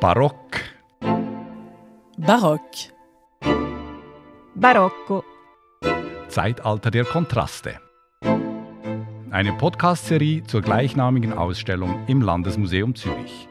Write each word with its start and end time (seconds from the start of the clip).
Barock. 0.00 0.62
Barock. 2.16 2.70
Barocco. 4.54 5.22
Zeitalter 6.28 6.90
der 6.90 7.04
Kontraste. 7.04 7.78
Eine 9.30 9.52
Podcast-Serie 9.52 10.44
zur 10.44 10.62
gleichnamigen 10.62 11.34
Ausstellung 11.34 12.06
im 12.06 12.22
Landesmuseum 12.22 12.94
Zürich. 12.94 13.46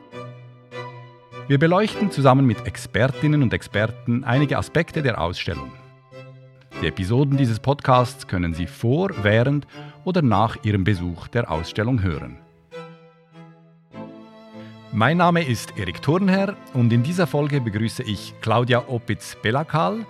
Wir 1.48 1.60
beleuchten 1.60 2.10
zusammen 2.10 2.48
mit 2.48 2.66
Expertinnen 2.66 3.44
und 3.44 3.54
Experten 3.54 4.24
einige 4.24 4.58
Aspekte 4.58 5.04
der 5.04 5.22
Ausstellung. 5.22 5.72
Die 6.82 6.88
Episoden 6.88 7.38
dieses 7.38 7.60
Podcasts 7.60 8.26
können 8.26 8.56
Sie 8.56 8.66
vor, 8.66 9.12
während 9.22 9.68
oder 10.04 10.24
nach 10.24 10.58
Ihrem 10.64 10.84
Besuch 10.84 11.28
der 11.28 11.52
Ausstellung 11.52 12.02
hören. 12.02 12.40
Mein 14.92 15.18
Name 15.18 15.46
ist 15.46 15.78
Erik 15.78 16.02
Thurnherr 16.02 16.56
und 16.74 16.92
in 16.92 17.04
dieser 17.04 17.28
Folge 17.28 17.62
begrüße 17.62 18.02
ich 18.02 18.34
Claudia 18.42 18.88
Opitz-Belakal, 18.88 20.04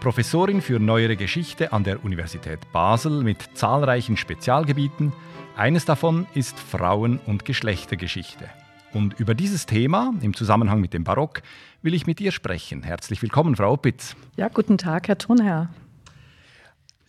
Professorin 0.00 0.60
für 0.60 0.78
Neuere 0.78 1.16
Geschichte 1.16 1.72
an 1.72 1.82
der 1.82 2.04
Universität 2.04 2.60
Basel 2.70 3.22
mit 3.22 3.38
zahlreichen 3.54 4.18
Spezialgebieten. 4.18 5.14
Eines 5.56 5.86
davon 5.86 6.26
ist 6.34 6.58
Frauen- 6.58 7.20
und 7.24 7.46
Geschlechtergeschichte. 7.46 8.50
Und 8.92 9.18
über 9.18 9.34
dieses 9.34 9.64
Thema 9.64 10.12
im 10.20 10.34
Zusammenhang 10.34 10.82
mit 10.82 10.92
dem 10.92 11.04
Barock 11.04 11.40
will 11.80 11.94
ich 11.94 12.06
mit 12.06 12.20
ihr 12.20 12.32
sprechen. 12.32 12.82
Herzlich 12.82 13.22
willkommen, 13.22 13.56
Frau 13.56 13.72
Opitz. 13.72 14.14
Ja, 14.36 14.48
guten 14.48 14.76
Tag, 14.76 15.08
Herr 15.08 15.16
Thurnherr. 15.16 15.70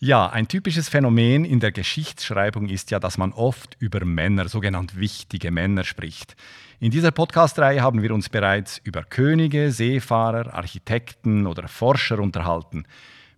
Ja, 0.02 0.30
ein 0.30 0.48
typisches 0.48 0.88
Phänomen 0.88 1.44
in 1.44 1.60
der 1.60 1.72
Geschichtsschreibung 1.72 2.70
ist 2.70 2.90
ja, 2.90 2.98
dass 2.98 3.18
man 3.18 3.34
oft 3.34 3.76
über 3.80 4.02
Männer, 4.06 4.48
sogenannt 4.48 4.98
wichtige 4.98 5.50
Männer, 5.50 5.84
spricht. 5.84 6.36
In 6.78 6.90
dieser 6.90 7.10
Podcast-Reihe 7.10 7.82
haben 7.82 8.00
wir 8.00 8.14
uns 8.14 8.30
bereits 8.30 8.78
über 8.78 9.04
Könige, 9.04 9.72
Seefahrer, 9.72 10.54
Architekten 10.54 11.46
oder 11.46 11.68
Forscher 11.68 12.18
unterhalten. 12.18 12.84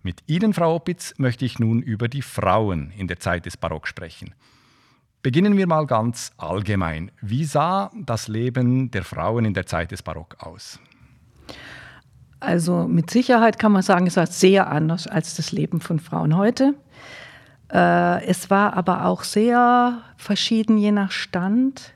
Mit 0.04 0.22
Ihnen, 0.28 0.54
Frau 0.54 0.76
Opitz, 0.76 1.14
möchte 1.16 1.44
ich 1.44 1.58
nun 1.58 1.82
über 1.82 2.06
die 2.06 2.22
Frauen 2.22 2.92
in 2.96 3.08
der 3.08 3.18
Zeit 3.18 3.44
des 3.44 3.56
Barock 3.56 3.88
sprechen. 3.88 4.32
Beginnen 5.20 5.56
wir 5.56 5.66
mal 5.66 5.88
ganz 5.88 6.30
allgemein. 6.36 7.10
Wie 7.20 7.44
sah 7.44 7.90
das 8.06 8.28
Leben 8.28 8.92
der 8.92 9.02
Frauen 9.02 9.46
in 9.46 9.54
der 9.54 9.66
Zeit 9.66 9.90
des 9.90 10.04
Barock 10.04 10.36
aus? 10.38 10.78
Also 12.42 12.88
mit 12.88 13.08
Sicherheit 13.08 13.60
kann 13.60 13.70
man 13.70 13.82
sagen, 13.82 14.08
es 14.08 14.16
war 14.16 14.26
sehr 14.26 14.68
anders 14.68 15.06
als 15.06 15.36
das 15.36 15.52
Leben 15.52 15.80
von 15.80 16.00
Frauen 16.00 16.36
heute. 16.36 16.74
Äh, 17.72 18.24
es 18.26 18.50
war 18.50 18.74
aber 18.74 19.06
auch 19.06 19.22
sehr 19.22 19.98
verschieden 20.16 20.76
je 20.76 20.90
nach 20.90 21.12
Stand, 21.12 21.94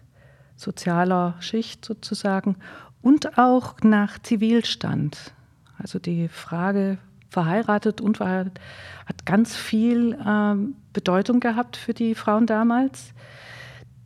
sozialer 0.54 1.34
Schicht 1.40 1.84
sozusagen 1.84 2.56
und 3.02 3.38
auch 3.38 3.74
nach 3.82 4.20
Zivilstand. 4.20 5.34
Also 5.78 5.98
die 5.98 6.28
Frage 6.28 6.98
verheiratet, 7.28 8.00
unverheiratet 8.00 8.60
hat 9.04 9.26
ganz 9.26 9.56
viel 9.56 10.16
ähm, 10.24 10.76
Bedeutung 10.92 11.40
gehabt 11.40 11.76
für 11.76 11.92
die 11.92 12.14
Frauen 12.14 12.46
damals. 12.46 13.12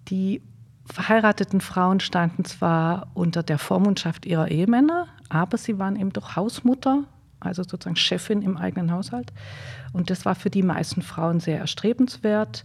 Die 0.08 0.40
verheirateten 0.92 1.60
Frauen 1.60 2.00
standen 2.00 2.44
zwar 2.44 3.08
unter 3.14 3.42
der 3.42 3.58
Vormundschaft 3.58 4.26
ihrer 4.26 4.48
Ehemänner, 4.48 5.06
aber 5.28 5.56
sie 5.56 5.78
waren 5.78 5.96
eben 5.96 6.12
doch 6.12 6.36
Hausmutter, 6.36 7.04
also 7.38 7.62
sozusagen 7.62 7.96
Chefin 7.96 8.42
im 8.42 8.56
eigenen 8.56 8.92
Haushalt. 8.92 9.32
Und 9.92 10.10
das 10.10 10.24
war 10.24 10.34
für 10.34 10.50
die 10.50 10.62
meisten 10.62 11.02
Frauen 11.02 11.40
sehr 11.40 11.58
erstrebenswert. 11.58 12.64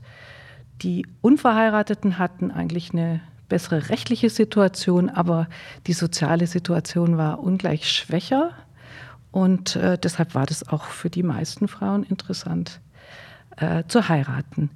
Die 0.82 1.06
Unverheirateten 1.22 2.18
hatten 2.18 2.52
eigentlich 2.52 2.92
eine 2.92 3.22
bessere 3.48 3.90
rechtliche 3.90 4.30
Situation, 4.30 5.10
aber 5.10 5.48
die 5.88 5.94
soziale 5.94 6.48
Situation 6.48 7.18
war 7.18 7.40
ungleich 7.40 7.90
schwächer. 7.90 8.52
Und 9.32 9.76
äh, 9.76 9.98
deshalb 9.98 10.36
war 10.36 10.46
das 10.46 10.68
auch 10.68 10.86
für 10.86 11.10
die 11.10 11.24
meisten 11.24 11.68
Frauen 11.68 12.04
interessant 12.04 12.80
äh, 13.58 13.84
zu 13.88 14.10
heiraten. 14.10 14.70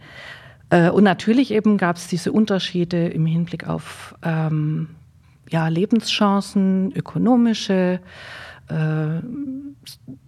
Äh, 0.69 0.89
und 0.89 1.03
natürlich 1.03 1.51
eben 1.51 1.77
gab 1.77 1.95
es 1.95 2.07
diese 2.07 2.31
Unterschiede 2.31 3.07
im 3.07 3.25
Hinblick 3.25 3.67
auf 3.67 4.15
ähm, 4.23 4.89
ja, 5.49 5.67
Lebenschancen, 5.67 6.91
ökonomische, 6.95 7.99
äh, 8.67 9.19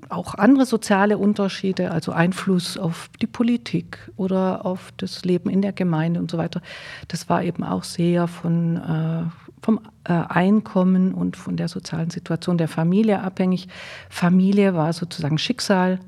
auch 0.09 0.35
andere 0.35 0.66
soziale 0.66 1.18
Unterschiede, 1.18 1.91
also 1.91 2.12
Einfluss 2.12 2.78
auf 2.78 3.09
die 3.22 3.28
Politik 3.28 4.12
oder 4.18 4.66
auf 4.66 4.91
das 4.97 5.24
Leben 5.24 5.50
in 5.50 5.62
der 5.62 5.72
Gemeinde 5.74 6.19
und 6.19 6.30
so 6.30 6.38
weiter. 6.38 6.62
Das 7.07 7.30
war 7.30 7.44
eben 7.44 7.63
auch 7.63 7.84
sehr 7.84 8.28
von, 8.28 8.78
äh, 8.78 9.24
vom 9.62 9.80
äh, 10.03 10.13
Einkommen 10.13 11.13
und 11.13 11.38
von 11.38 11.56
der 11.56 11.68
sozialen 11.68 12.09
Situation 12.09 12.57
der 12.57 12.68
Familie 12.68 13.22
abhängig. 13.22 13.68
Familie 14.09 14.74
war 14.74 14.91
sozusagen 14.91 15.38
Schicksal 15.38 16.00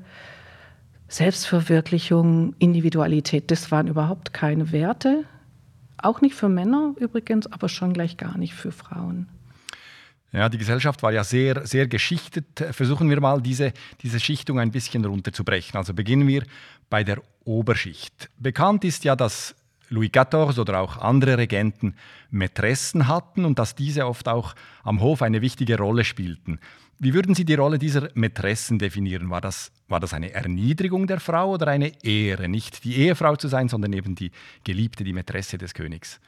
Selbstverwirklichung, 1.14 2.56
Individualität, 2.58 3.52
das 3.52 3.70
waren 3.70 3.86
überhaupt 3.86 4.32
keine 4.32 4.72
Werte. 4.72 5.22
Auch 5.96 6.20
nicht 6.20 6.34
für 6.34 6.48
Männer 6.48 6.92
übrigens, 6.98 7.46
aber 7.46 7.68
schon 7.68 7.92
gleich 7.92 8.16
gar 8.16 8.36
nicht 8.36 8.54
für 8.54 8.72
Frauen. 8.72 9.28
Ja, 10.32 10.48
die 10.48 10.58
Gesellschaft 10.58 11.04
war 11.04 11.12
ja 11.12 11.22
sehr, 11.22 11.64
sehr 11.68 11.86
geschichtet. 11.86 12.66
Versuchen 12.72 13.08
wir 13.08 13.20
mal, 13.20 13.40
diese, 13.40 13.72
diese 14.02 14.18
Schichtung 14.18 14.58
ein 14.58 14.72
bisschen 14.72 15.04
runterzubrechen. 15.04 15.78
Also 15.78 15.94
beginnen 15.94 16.26
wir 16.26 16.42
bei 16.90 17.04
der 17.04 17.22
Oberschicht. 17.44 18.28
Bekannt 18.36 18.82
ist 18.82 19.04
ja, 19.04 19.14
dass 19.14 19.54
Louis 19.90 20.10
XIV 20.10 20.58
oder 20.58 20.80
auch 20.80 20.96
andere 20.96 21.38
Regenten 21.38 21.94
Mätressen 22.30 23.06
hatten 23.06 23.44
und 23.44 23.60
dass 23.60 23.76
diese 23.76 24.06
oft 24.06 24.26
auch 24.26 24.56
am 24.82 25.00
Hof 25.00 25.22
eine 25.22 25.42
wichtige 25.42 25.78
Rolle 25.78 26.02
spielten. 26.02 26.58
Wie 27.04 27.12
würden 27.12 27.34
Sie 27.34 27.44
die 27.44 27.52
Rolle 27.52 27.78
dieser 27.78 28.08
Mätressen 28.14 28.78
definieren? 28.78 29.28
War 29.28 29.42
das, 29.42 29.70
war 29.88 30.00
das 30.00 30.14
eine 30.14 30.32
Erniedrigung 30.32 31.06
der 31.06 31.20
Frau 31.20 31.50
oder 31.52 31.66
eine 31.66 31.92
Ehre? 32.02 32.48
Nicht 32.48 32.82
die 32.82 32.96
Ehefrau 32.96 33.36
zu 33.36 33.46
sein, 33.48 33.68
sondern 33.68 33.92
eben 33.92 34.14
die 34.14 34.30
Geliebte, 34.64 35.04
die 35.04 35.12
Mätresse 35.12 35.58
des 35.58 35.74
Königs? 35.74 36.18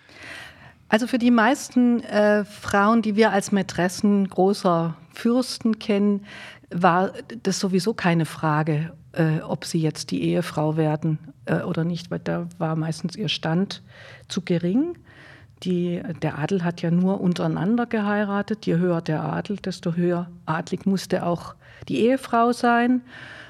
Also 0.90 1.06
für 1.06 1.16
die 1.16 1.30
meisten 1.30 2.00
äh, 2.02 2.44
Frauen, 2.44 3.00
die 3.00 3.16
wir 3.16 3.32
als 3.32 3.52
Mätressen 3.52 4.28
großer 4.28 4.94
Fürsten 5.14 5.78
kennen, 5.78 6.26
war 6.68 7.12
das 7.42 7.58
sowieso 7.58 7.94
keine 7.94 8.26
Frage, 8.26 8.92
äh, 9.12 9.40
ob 9.40 9.64
sie 9.64 9.80
jetzt 9.80 10.10
die 10.10 10.24
Ehefrau 10.24 10.76
werden 10.76 11.18
äh, 11.46 11.62
oder 11.62 11.84
nicht, 11.84 12.10
weil 12.10 12.18
da 12.18 12.50
war 12.58 12.76
meistens 12.76 13.16
ihr 13.16 13.30
Stand 13.30 13.82
zu 14.28 14.42
gering. 14.42 14.98
Die, 15.66 16.00
der 16.22 16.38
Adel 16.38 16.62
hat 16.62 16.80
ja 16.80 16.92
nur 16.92 17.20
untereinander 17.20 17.86
geheiratet. 17.86 18.66
Je 18.66 18.76
höher 18.76 19.02
der 19.02 19.24
Adel, 19.24 19.56
desto 19.56 19.94
höher 19.94 20.30
adlig 20.46 20.86
musste 20.86 21.26
auch 21.26 21.56
die 21.88 21.98
Ehefrau 22.06 22.52
sein. 22.52 23.02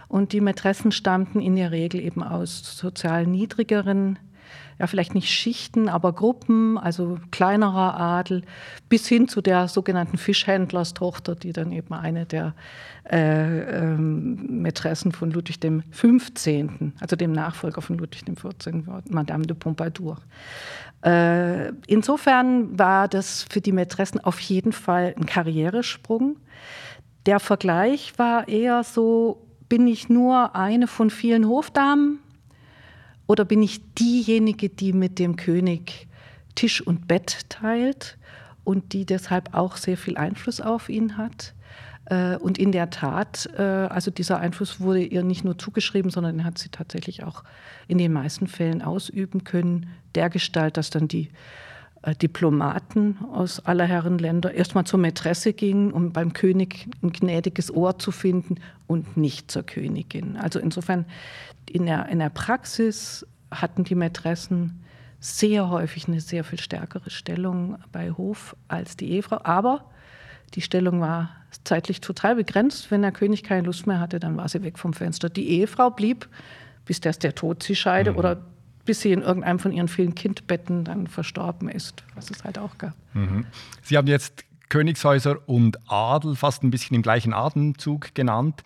Und 0.08 0.32
die 0.32 0.40
Mätressen 0.40 0.92
stammten 0.92 1.40
in 1.40 1.56
der 1.56 1.72
Regel 1.72 2.00
eben 2.00 2.22
aus 2.22 2.78
sozial 2.78 3.26
niedrigeren 3.26 4.18
ja 4.78 4.86
vielleicht 4.86 5.14
nicht 5.14 5.30
Schichten, 5.30 5.88
aber 5.88 6.12
Gruppen, 6.12 6.76
also 6.78 7.18
kleinerer 7.30 7.98
Adel, 7.98 8.42
bis 8.88 9.08
hin 9.08 9.28
zu 9.28 9.40
der 9.40 9.68
sogenannten 9.68 10.18
Fischhändlerstochter, 10.18 11.34
die 11.34 11.52
dann 11.52 11.72
eben 11.72 11.94
eine 11.94 12.26
der 12.26 12.54
äh, 13.10 13.60
ähm, 13.82 14.62
Mätressen 14.62 15.12
von 15.12 15.30
Ludwig 15.30 15.60
dem 15.60 15.82
15., 15.90 16.94
also 17.00 17.16
dem 17.16 17.32
Nachfolger 17.32 17.80
von 17.80 17.96
Ludwig 17.96 18.24
dem 18.24 18.36
14., 18.36 18.86
war, 18.86 19.02
Madame 19.08 19.46
de 19.46 19.56
Pompadour. 19.56 20.18
Äh, 21.02 21.72
insofern 21.86 22.78
war 22.78 23.08
das 23.08 23.46
für 23.48 23.60
die 23.60 23.72
Mätressen 23.72 24.20
auf 24.20 24.40
jeden 24.40 24.72
Fall 24.72 25.14
ein 25.16 25.26
Karrieresprung. 25.26 26.36
Der 27.26 27.40
Vergleich 27.40 28.18
war 28.18 28.48
eher 28.48 28.84
so, 28.84 29.42
bin 29.68 29.86
ich 29.86 30.08
nur 30.08 30.54
eine 30.54 30.86
von 30.86 31.10
vielen 31.10 31.48
Hofdamen 31.48 32.20
oder 33.26 33.44
bin 33.44 33.62
ich 33.62 33.80
diejenige, 33.94 34.68
die 34.68 34.92
mit 34.92 35.18
dem 35.18 35.36
König 35.36 36.06
Tisch 36.54 36.80
und 36.80 37.08
Bett 37.08 37.48
teilt 37.48 38.18
und 38.64 38.92
die 38.92 39.04
deshalb 39.04 39.54
auch 39.54 39.76
sehr 39.76 39.96
viel 39.96 40.16
Einfluss 40.16 40.60
auf 40.60 40.88
ihn 40.88 41.16
hat? 41.16 41.54
Äh, 42.06 42.36
und 42.36 42.58
in 42.58 42.72
der 42.72 42.90
Tat, 42.90 43.48
äh, 43.56 43.62
also 43.62 44.10
dieser 44.10 44.38
Einfluss 44.38 44.80
wurde 44.80 45.02
ihr 45.04 45.22
nicht 45.22 45.44
nur 45.44 45.58
zugeschrieben, 45.58 46.10
sondern 46.10 46.44
hat 46.44 46.58
sie 46.58 46.68
tatsächlich 46.68 47.24
auch 47.24 47.42
in 47.88 47.98
den 47.98 48.12
meisten 48.12 48.46
Fällen 48.46 48.82
ausüben 48.82 49.44
können, 49.44 49.86
dergestalt, 50.14 50.76
dass 50.76 50.90
dann 50.90 51.08
die 51.08 51.30
Diplomaten 52.14 53.18
aus 53.32 53.64
aller 53.64 53.84
Herren 53.84 54.18
Länder 54.18 54.54
erstmal 54.54 54.84
zur 54.84 55.00
Mätresse 55.00 55.52
gingen, 55.52 55.92
um 55.92 56.12
beim 56.12 56.32
König 56.32 56.88
ein 57.02 57.12
gnädiges 57.12 57.74
Ohr 57.74 57.98
zu 57.98 58.12
finden 58.12 58.56
und 58.86 59.16
nicht 59.16 59.50
zur 59.50 59.64
Königin. 59.64 60.36
Also 60.36 60.58
insofern 60.58 61.04
in 61.68 61.86
der, 61.86 62.08
in 62.08 62.20
der 62.20 62.30
Praxis 62.30 63.26
hatten 63.50 63.84
die 63.84 63.94
Mätressen 63.94 64.82
sehr 65.18 65.70
häufig 65.70 66.06
eine 66.06 66.20
sehr 66.20 66.44
viel 66.44 66.60
stärkere 66.60 67.10
Stellung 67.10 67.78
bei 67.90 68.10
Hof 68.12 68.54
als 68.68 68.96
die 68.96 69.10
Ehefrau. 69.10 69.40
Aber 69.42 69.90
die 70.54 70.60
Stellung 70.60 71.00
war 71.00 71.30
zeitlich 71.64 72.00
total 72.00 72.36
begrenzt. 72.36 72.90
Wenn 72.90 73.02
der 73.02 73.12
König 73.12 73.42
keine 73.42 73.62
Lust 73.62 73.86
mehr 73.86 73.98
hatte, 73.98 74.20
dann 74.20 74.36
war 74.36 74.48
sie 74.48 74.62
weg 74.62 74.78
vom 74.78 74.92
Fenster. 74.92 75.28
Die 75.28 75.48
Ehefrau 75.48 75.90
blieb, 75.90 76.28
bis 76.84 77.00
der 77.00 77.34
Tod 77.34 77.62
sie 77.62 77.74
scheide 77.74 78.12
mhm. 78.12 78.18
oder 78.18 78.42
bis 78.86 79.00
sie 79.00 79.12
in 79.12 79.22
irgendeinem 79.22 79.58
von 79.58 79.72
ihren 79.72 79.88
vielen 79.88 80.14
Kindbetten 80.14 80.84
dann 80.84 81.06
verstorben 81.06 81.68
ist, 81.68 82.04
was 82.14 82.30
es 82.30 82.44
halt 82.44 82.58
auch 82.58 82.78
gab. 82.78 82.94
Mhm. 83.12 83.46
Sie 83.82 83.96
haben 83.96 84.06
jetzt 84.06 84.44
Königshäuser 84.68 85.36
und 85.46 85.78
Adel 85.88 86.34
fast 86.34 86.62
ein 86.62 86.70
bisschen 86.70 86.96
im 86.96 87.02
gleichen 87.02 87.34
Atemzug 87.34 88.14
genannt. 88.14 88.62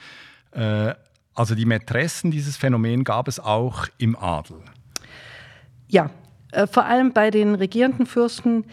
Äh, 0.52 0.94
also 1.34 1.55
die 1.55 1.64
Mätressen, 1.64 2.31
dieses 2.31 2.56
Phänomen 2.56 3.05
gab 3.05 3.28
es 3.28 3.40
auch 3.40 3.87
im 3.99 4.17
Adel. 4.17 4.58
Ja, 5.88 6.11
äh, 6.52 6.67
vor 6.67 6.84
allem 6.84 7.12
bei 7.12 7.31
den 7.31 7.55
regierenden 7.55 8.06
Fürsten. 8.06 8.64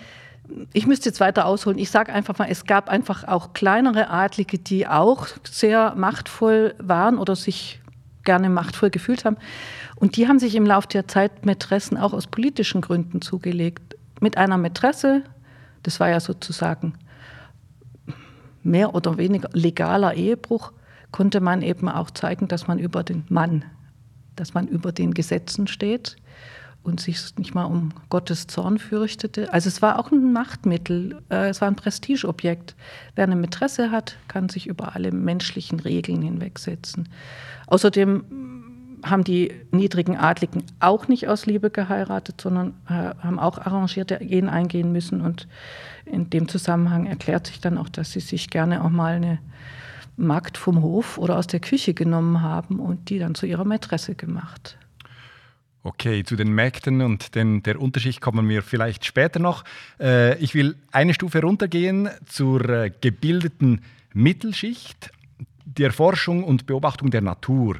Ich 0.73 0.88
müsste 0.88 1.09
jetzt 1.09 1.19
weiter 1.19 1.45
ausholen. 1.45 1.77
Ich 1.77 1.91
sage 1.91 2.13
einfach 2.13 2.38
mal, 2.38 2.47
es 2.49 2.65
gab 2.65 2.89
einfach 2.89 3.27
auch 3.27 3.53
kleinere 3.53 4.09
Adlige, 4.09 4.57
die 4.57 4.88
auch 4.88 5.27
sehr 5.44 5.94
machtvoll 5.95 6.73
waren 6.79 7.17
oder 7.17 7.35
sich 7.35 7.81
gerne 8.23 8.49
machtvoll 8.49 8.89
gefühlt 8.89 9.25
haben. 9.25 9.38
Und 9.99 10.15
die 10.15 10.27
haben 10.27 10.39
sich 10.39 10.55
im 10.55 10.65
Laufe 10.65 10.88
der 10.88 11.07
Zeit 11.07 11.45
Mätressen 11.45 11.97
auch 11.97 12.13
aus 12.13 12.27
politischen 12.27 12.81
Gründen 12.81 13.21
zugelegt. 13.21 13.95
Mit 14.21 14.38
einer 14.38 14.57
Mätresse, 14.57 15.23
das 15.83 15.99
war 15.99 16.09
ja 16.09 16.19
sozusagen 16.19 16.94
mehr 18.63 18.94
oder 18.94 19.17
weniger 19.17 19.49
legaler 19.53 20.13
Ehebruch, 20.13 20.71
konnte 21.11 21.39
man 21.39 21.61
eben 21.61 21.89
auch 21.89 22.11
zeigen, 22.11 22.47
dass 22.47 22.67
man 22.67 22.79
über 22.79 23.03
den 23.03 23.25
Mann, 23.29 23.65
dass 24.35 24.53
man 24.53 24.67
über 24.67 24.91
den 24.91 25.13
Gesetzen 25.13 25.67
steht 25.67 26.17
und 26.83 26.99
sich 26.99 27.19
nicht 27.38 27.55
mal 27.55 27.65
um 27.65 27.91
Gottes 28.09 28.47
Zorn 28.47 28.77
fürchtete. 28.77 29.51
Also 29.51 29.67
es 29.67 29.81
war 29.81 29.99
auch 29.99 30.11
ein 30.11 30.31
Machtmittel, 30.31 31.21
äh, 31.29 31.49
es 31.49 31.59
war 31.61 31.67
ein 31.67 31.75
Prestigeobjekt. 31.75 32.75
Wer 33.15 33.23
eine 33.23 33.35
Mätresse 33.35 33.91
hat, 33.91 34.17
kann 34.27 34.49
sich 34.49 34.67
über 34.67 34.95
alle 34.95 35.11
menschlichen 35.11 35.79
Regeln 35.79 36.21
hinwegsetzen. 36.21 37.09
Außerdem 37.67 38.56
haben 39.03 39.23
die 39.23 39.51
niedrigen 39.71 40.17
Adligen 40.17 40.63
auch 40.79 41.07
nicht 41.07 41.27
aus 41.27 41.45
Liebe 41.45 41.69
geheiratet, 41.69 42.41
sondern 42.41 42.73
äh, 42.88 43.15
haben 43.23 43.39
auch 43.39 43.57
arrangierte 43.57 44.15
Ehen 44.15 44.49
eingehen 44.49 44.91
müssen. 44.91 45.21
Und 45.21 45.47
in 46.05 46.29
dem 46.29 46.47
Zusammenhang 46.47 47.05
erklärt 47.05 47.47
sich 47.47 47.59
dann 47.59 47.77
auch, 47.77 47.89
dass 47.89 48.11
sie 48.11 48.19
sich 48.19 48.49
gerne 48.49 48.83
auch 48.83 48.89
mal 48.89 49.15
eine 49.15 49.39
Magd 50.15 50.57
vom 50.57 50.81
Hof 50.81 51.17
oder 51.17 51.38
aus 51.38 51.47
der 51.47 51.59
Küche 51.59 51.94
genommen 51.94 52.41
haben 52.41 52.79
und 52.79 53.09
die 53.09 53.19
dann 53.19 53.35
zu 53.35 53.45
ihrer 53.45 53.65
Mätresse 53.65 54.15
gemacht. 54.15 54.77
Okay, 55.83 56.23
zu 56.23 56.35
den 56.35 56.53
Mägden 56.53 57.01
und 57.01 57.35
den, 57.35 57.63
der 57.63 57.79
Unterschicht 57.79 58.19
kommen 58.19 58.49
wir 58.49 58.61
vielleicht 58.61 59.05
später 59.05 59.39
noch. 59.39 59.63
Äh, 59.99 60.38
ich 60.39 60.53
will 60.53 60.75
eine 60.91 61.13
Stufe 61.13 61.41
runtergehen 61.41 62.09
zur 62.25 62.67
äh, 62.67 62.91
gebildeten 62.99 63.81
Mittelschicht. 64.13 65.11
Die 65.63 65.83
Erforschung 65.83 66.44
und 66.44 66.65
Beobachtung 66.65 67.11
der 67.11 67.21
Natur 67.21 67.77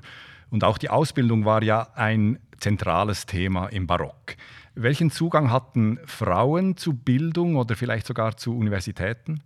und 0.50 0.64
auch 0.64 0.78
die 0.78 0.90
Ausbildung 0.90 1.46
war 1.46 1.64
ja 1.64 1.90
ein 1.96 2.40
zentrales 2.60 3.26
Thema 3.26 3.68
im 3.68 3.88
Barock. 3.88 4.36
Welchen 4.76 5.12
Zugang 5.12 5.52
hatten 5.52 6.00
Frauen 6.06 6.78
zu 6.78 6.94
Bildung 6.94 7.56
oder 7.56 7.76
vielleicht 7.76 8.08
sogar 8.08 8.38
zu 8.38 8.56
Universitäten? 8.56 9.42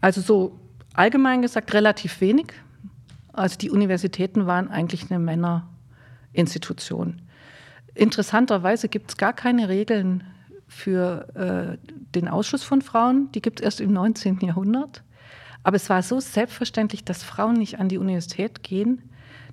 Also 0.00 0.20
so 0.20 0.58
allgemein 0.92 1.42
gesagt 1.42 1.72
relativ 1.72 2.20
wenig. 2.20 2.52
Also 3.32 3.56
die 3.56 3.70
Universitäten 3.70 4.46
waren 4.46 4.68
eigentlich 4.68 5.10
eine 5.10 5.20
Männerinstitution. 5.20 7.22
Interessanterweise 7.94 8.88
gibt 8.88 9.10
es 9.10 9.16
gar 9.16 9.32
keine 9.32 9.68
Regeln 9.68 10.24
für 10.66 11.28
äh, 11.34 11.78
den 12.14 12.28
Ausschuss 12.28 12.64
von 12.64 12.82
Frauen. 12.82 13.30
Die 13.32 13.42
gibt 13.42 13.60
es 13.60 13.64
erst 13.64 13.80
im 13.80 13.92
19. 13.92 14.40
Jahrhundert. 14.40 15.02
Aber 15.62 15.76
es 15.76 15.88
war 15.88 16.02
so 16.02 16.18
selbstverständlich, 16.18 17.04
dass 17.04 17.22
Frauen 17.22 17.54
nicht 17.54 17.78
an 17.78 17.88
die 17.88 17.98
Universität 17.98 18.62
gehen, 18.62 19.02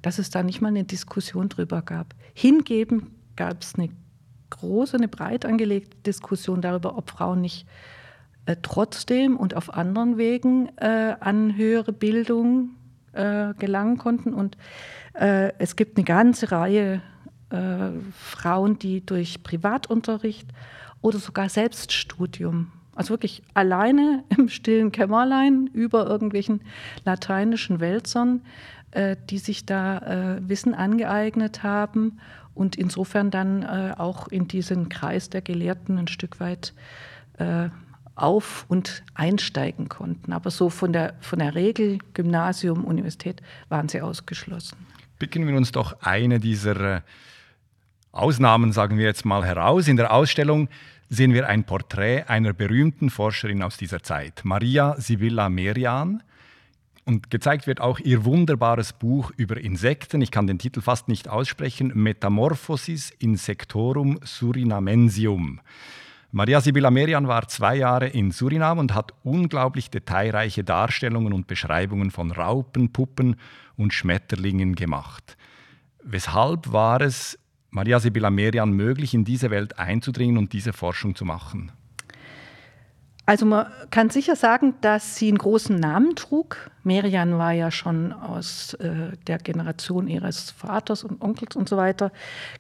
dass 0.02 0.20
es 0.20 0.30
da 0.30 0.44
nicht 0.44 0.62
mal 0.62 0.70
eine 0.70 0.84
Diskussion 0.84 1.50
drüber 1.50 1.82
gab. 1.82 2.14
Hingeben 2.34 3.16
gab 3.36 3.62
es 3.62 3.76
eine 3.76 3.90
große, 4.50 4.98
eine 4.98 5.08
breit 5.08 5.46
angelegte 5.46 5.98
Diskussion 5.98 6.62
darüber, 6.62 6.98
ob 6.98 7.10
Frauen 7.10 7.42
nicht 7.42 7.68
äh, 8.46 8.56
trotzdem 8.62 9.38
und 9.38 9.56
auf 9.56 9.74
anderen 9.74 10.18
Wegen 10.18 10.70
äh, 10.78 11.16
an 11.20 11.56
höhere 11.56 11.94
Bildung 11.94 12.72
äh, 13.14 13.54
gelangen 13.56 13.98
konnten. 13.98 14.34
Und 14.34 14.58
äh, 15.14 15.54
es 15.60 15.76
gibt 15.76 15.98
eine 15.98 16.06
ganze 16.06 16.52
Reihe 16.52 17.02
äh, 17.50 17.90
Frauen, 18.14 18.80
die 18.80 19.06
durch 19.06 19.44
Privatunterricht 19.44 20.50
oder 21.02 21.20
sogar 21.20 21.50
Selbststudium 21.50 22.72
also 23.00 23.12
wirklich 23.12 23.42
alleine 23.54 24.26
im 24.38 24.50
stillen 24.50 24.92
Kämmerlein 24.92 25.68
über 25.68 26.06
irgendwelchen 26.06 26.62
lateinischen 27.06 27.80
Wälzern, 27.80 28.42
äh, 28.92 29.16
die 29.30 29.38
sich 29.38 29.66
da 29.66 29.98
äh, 30.38 30.50
Wissen 30.50 30.74
angeeignet 30.74 31.64
haben 31.64 32.20
und 32.54 32.76
insofern 32.76 33.32
dann 33.32 33.64
äh, 33.64 33.94
auch 33.98 34.28
in 34.28 34.48
diesen 34.48 34.90
Kreis 34.90 35.30
der 35.30 35.42
Gelehrten 35.42 35.98
ein 35.98 36.08
Stück 36.08 36.40
weit 36.40 36.74
äh, 37.38 37.70
auf 38.16 38.66
und 38.68 39.04
einsteigen 39.14 39.88
konnten. 39.90 40.34
Aber 40.34 40.52
so 40.52 40.70
von 40.70 40.92
der, 40.92 41.14
von 41.22 41.40
der 41.40 41.56
Regel 41.56 42.00
Gymnasium, 42.14 42.84
Universität 42.84 43.42
waren 43.70 43.88
sie 43.88 44.02
ausgeschlossen. 44.02 44.78
Picken 45.20 45.48
wir 45.48 45.56
uns 45.56 45.72
doch 45.72 46.02
eine 46.02 46.40
dieser 46.40 46.98
äh, 46.98 47.02
Ausnahmen, 48.12 48.72
sagen 48.72 48.98
wir 48.98 49.06
jetzt 49.06 49.26
mal, 49.26 49.46
heraus. 49.46 49.88
In 49.88 49.98
der 49.98 50.12
Ausstellung 50.12 50.68
sehen 51.10 51.34
wir 51.34 51.48
ein 51.48 51.64
Porträt 51.64 52.24
einer 52.28 52.54
berühmten 52.54 53.10
Forscherin 53.10 53.64
aus 53.64 53.78
dieser 53.78 54.04
Zeit, 54.04 54.42
Maria 54.44 54.96
Sibylla 55.00 55.50
Merian. 55.50 56.24
Und 57.10 57.32
gezeigt 57.32 57.66
wird 57.66 57.82
auch 57.82 57.98
ihr 57.98 58.24
wunderbares 58.24 58.94
Buch 58.94 59.32
über 59.36 59.58
Insekten. 59.58 60.22
Ich 60.22 60.30
kann 60.30 60.46
den 60.46 60.60
Titel 60.60 60.80
fast 60.80 61.08
nicht 61.08 61.28
aussprechen. 61.28 61.92
Metamorphosis 61.96 63.10
Insectorum 63.18 64.20
Surinamensium. 64.22 65.60
Maria 66.32 66.62
Sibylla 66.62 66.92
Merian 66.92 67.28
war 67.28 67.48
zwei 67.48 67.78
Jahre 67.78 68.10
in 68.10 68.30
Surinam 68.30 68.78
und 68.78 68.94
hat 68.94 69.14
unglaublich 69.24 69.90
detailreiche 69.90 70.64
Darstellungen 70.64 71.34
und 71.34 71.48
Beschreibungen 71.48 72.12
von 72.12 72.30
Raupen, 72.30 72.94
Puppen 72.94 73.38
und 73.76 73.92
Schmetterlingen 73.92 74.76
gemacht. 74.76 75.36
Weshalb 76.04 76.72
war 76.72 77.02
es 77.02 77.40
Maria 77.72 78.00
Sibylla 78.00 78.30
Merian 78.30 78.70
möglich, 78.70 79.16
in 79.16 79.26
diese 79.26 79.50
Welt 79.50 79.80
einzudringen 79.80 80.38
und 80.38 80.54
diese 80.54 80.74
Forschung 80.74 81.16
zu 81.16 81.26
machen? 81.26 81.72
Also 83.30 83.46
man 83.46 83.68
kann 83.92 84.10
sicher 84.10 84.36
sagen, 84.36 84.74
dass 84.82 85.16
sie 85.16 85.28
einen 85.28 85.38
großen 85.38 85.76
Namen 85.76 86.16
trug. 86.16 86.72
Merian 86.82 87.38
war 87.38 87.52
ja 87.52 87.70
schon 87.70 88.12
aus 88.12 88.74
äh, 88.74 89.16
der 89.28 89.38
Generation 89.38 90.08
ihres 90.08 90.50
Vaters 90.50 91.04
und 91.04 91.22
Onkels 91.22 91.56
und 91.56 91.70
so 91.70 91.78
weiter 91.78 92.12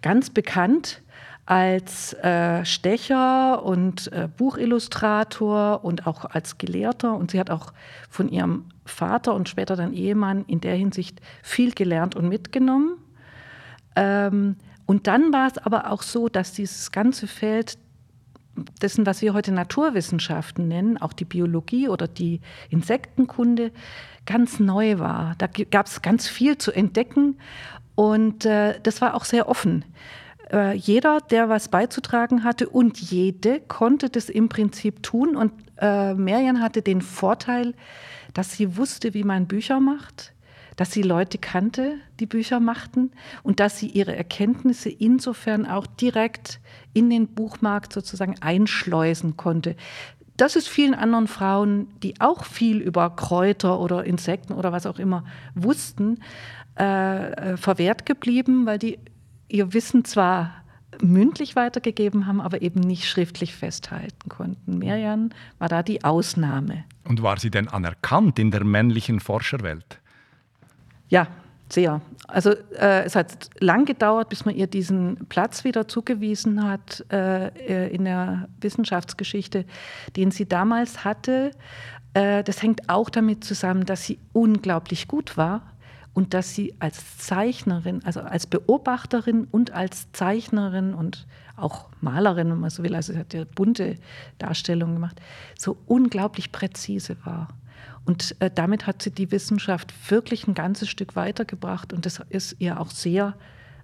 ganz 0.04 0.30
bekannt 0.30 1.01
als 1.48 2.13
äh, 2.13 2.63
Stecher 2.66 3.66
und 3.66 4.13
äh, 4.13 4.27
Buchillustrator 4.38 5.83
und 5.83 6.06
auch 6.06 6.25
als 6.25 6.60
Gelehrter. 6.60 7.15
Und 7.15 7.31
sie 7.31 7.39
hat 7.39 7.50
auch 7.50 7.74
von 8.07 8.30
ihrem 8.30 8.65
Vater 8.86 9.34
und 9.34 9.50
später 9.50 9.75
dann 9.75 9.91
Ehemann 9.91 10.46
in 10.46 10.62
der 10.62 10.75
Hinsicht 10.75 11.20
viel 11.41 11.72
gelernt 11.74 12.15
und 12.15 12.29
mitgenommen. 12.29 13.00
Ähm, 13.96 14.55
und 14.86 15.08
dann 15.08 15.34
war 15.34 15.48
es 15.48 15.58
aber 15.58 15.89
auch 15.89 16.03
so, 16.03 16.29
dass 16.29 16.53
dieses 16.53 16.91
ganze 16.91 17.25
Feld 17.25 17.79
dessen, 18.82 19.06
was 19.06 19.22
wir 19.22 19.34
heute 19.34 19.51
Naturwissenschaften 19.51 20.68
nennen, 20.68 20.98
auch 20.98 21.13
die 21.13 21.25
Biologie 21.25 21.88
oder 21.88 22.08
die 22.08 22.41
Insektenkunde, 22.70 23.72
ganz 24.25 24.60
neu 24.60 25.00
war. 25.00 25.36
Da 25.38 25.48
gab 25.48 25.88
es 25.88 26.01
ganz 26.01 26.27
viel 26.27 26.58
zu 26.58 26.72
entdecken 26.72 27.38
und 27.96 28.46
äh, 28.46 28.79
das 28.82 29.01
war 29.01 29.15
auch 29.15 29.25
sehr 29.25 29.50
offen. 29.50 29.86
Äh, 30.51 30.75
jeder, 30.75 31.20
der 31.22 31.50
was 31.50 31.70
beizutragen 31.70 32.44
hatte 32.44 32.70
und 32.70 33.00
jede 33.00 33.60
konnte 33.62 34.10
das 34.10 34.29
im 34.29 34.50
Prinzip 34.50 35.03
tun. 35.03 35.36
Und 35.36 35.51
äh, 35.77 36.13
Merian 36.13 36.62
hatte 36.62 36.82
den 36.82 37.01
Vorteil, 37.01 37.74
dass 38.34 38.53
sie 38.53 38.77
wusste, 38.77 39.13
wie 39.13 39.24
man 39.24 39.48
Bücher 39.48 39.79
macht 39.79 40.34
dass 40.79 40.93
sie 40.93 41.01
Leute 41.01 41.38
kannte, 41.38 41.98
die 42.21 42.25
Bücher 42.25 42.62
machten 42.62 43.12
und 43.43 43.59
dass 43.59 43.77
sie 43.77 43.88
ihre 43.88 44.15
Erkenntnisse 44.15 44.89
insofern 44.89 45.65
auch 45.65 45.86
direkt 45.86 46.62
in 46.93 47.09
den 47.09 47.27
Buchmarkt 47.27 47.91
sozusagen 47.91 48.36
einschleusen 48.39 49.36
konnte. 49.36 49.75
Das 50.38 50.55
ist 50.55 50.69
vielen 50.69 50.93
anderen 50.93 51.27
Frauen, 51.27 51.89
die 52.01 52.21
auch 52.21 52.45
viel 52.45 52.77
über 52.77 53.09
Kräuter 53.09 53.77
oder 53.77 54.05
Insekten 54.05 54.53
oder 54.53 54.71
was 54.71 54.86
auch 54.86 55.00
immer 55.00 55.25
wussten, 55.53 56.21
äh, 56.79 57.31
äh 57.31 57.57
verwehrt 57.57 58.05
geblieben, 58.05 58.65
weil 58.65 58.79
die 58.79 59.00
ihr 59.50 59.74
Wissen 59.74 60.05
zwar 60.05 60.63
mündlich 61.01 61.57
weitergegeben 61.57 62.25
haben, 62.25 62.39
aber 62.39 62.62
eben 62.62 62.79
nicht 62.79 63.09
schriftlich 63.09 63.53
festhalten 63.53 64.29
konnten. 64.29 64.77
Merian 64.77 65.33
war 65.57 65.67
da 65.67 65.83
die 65.83 66.05
Ausnahme. 66.05 66.86
Und 67.03 67.21
war 67.21 67.38
sie 67.38 67.51
denn 67.51 67.67
anerkannt 67.67 68.39
in 68.39 68.50
der 68.50 68.63
männlichen 68.63 69.19
Forscherwelt? 69.19 70.00
Ja, 71.10 71.28
sehr. 71.70 72.01
Also 72.28 72.51
äh, 72.51 73.04
es 73.04 73.16
hat 73.16 73.50
lang 73.60 73.86
gedauert, 73.86 74.30
bis 74.30 74.46
man 74.46 74.56
ihr 74.56 74.68
diesen 74.68 75.28
Platz 75.30 75.63
wieder 75.63 75.88
zugewiesen 75.88 76.63
hat 76.63 77.06
äh, 77.12 77.48
äh, 77.48 77.94
in 77.94 78.06
der 78.06 78.48
Wissenschaftsgeschichte, 78.62 79.66
den 80.16 80.32
sie 80.32 80.48
damals 80.48 81.04
hatte. 81.04 81.51
Äh, 82.13 82.44
das 82.44 82.62
hängt 82.62 82.89
auch 82.89 83.10
damit 83.10 83.44
zusammen, 83.44 83.86
dass 83.86 84.04
sie 84.04 84.20
unglaublich 84.34 85.08
gut 85.08 85.38
war 85.38 85.74
und 86.13 86.34
dass 86.34 86.54
sie 86.54 86.75
als 86.80 87.18
Zeichnerin, 87.18 88.04
also 88.04 88.22
als 88.22 88.48
Beobachterin 88.48 89.48
und 89.50 89.72
als 89.72 90.12
Zeichnerin 90.12 90.94
und 90.94 91.28
auch 91.56 91.89
Malerin, 92.01 92.50
wenn 92.51 92.60
man 92.60 92.70
so 92.70 92.84
will, 92.84 92.96
also 92.96 93.13
sie 93.13 93.20
hat 93.20 93.34
ja 93.34 93.44
bunte 93.56 93.98
Darstellungen 94.38 94.96
gemacht, 94.96 95.22
so 95.58 95.78
unglaublich 95.86 96.51
präzise 96.51 97.18
war. 97.25 97.50
Und 98.05 98.36
äh, 98.39 98.50
damit 98.53 98.88
hat 98.88 99.01
sie 99.01 99.12
die 99.12 99.31
Wissenschaft 99.31 99.93
wirklich 100.09 100.48
ein 100.48 100.53
ganzes 100.53 100.89
Stück 100.89 101.15
weitergebracht 101.15 101.93
und 101.93 102.05
das 102.05 102.21
ist 102.29 102.55
ihr 102.59 102.79
auch 102.79 102.91
sehr 102.91 103.36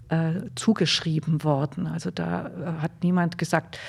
äh, 0.10 0.42
zugeschrieben 0.56 1.44
worden. 1.44 1.88
Also 1.88 2.12
da 2.12 2.48
äh, 2.48 2.82
hat 2.82 3.04
niemand 3.04 3.38
gesagt, 3.38 3.80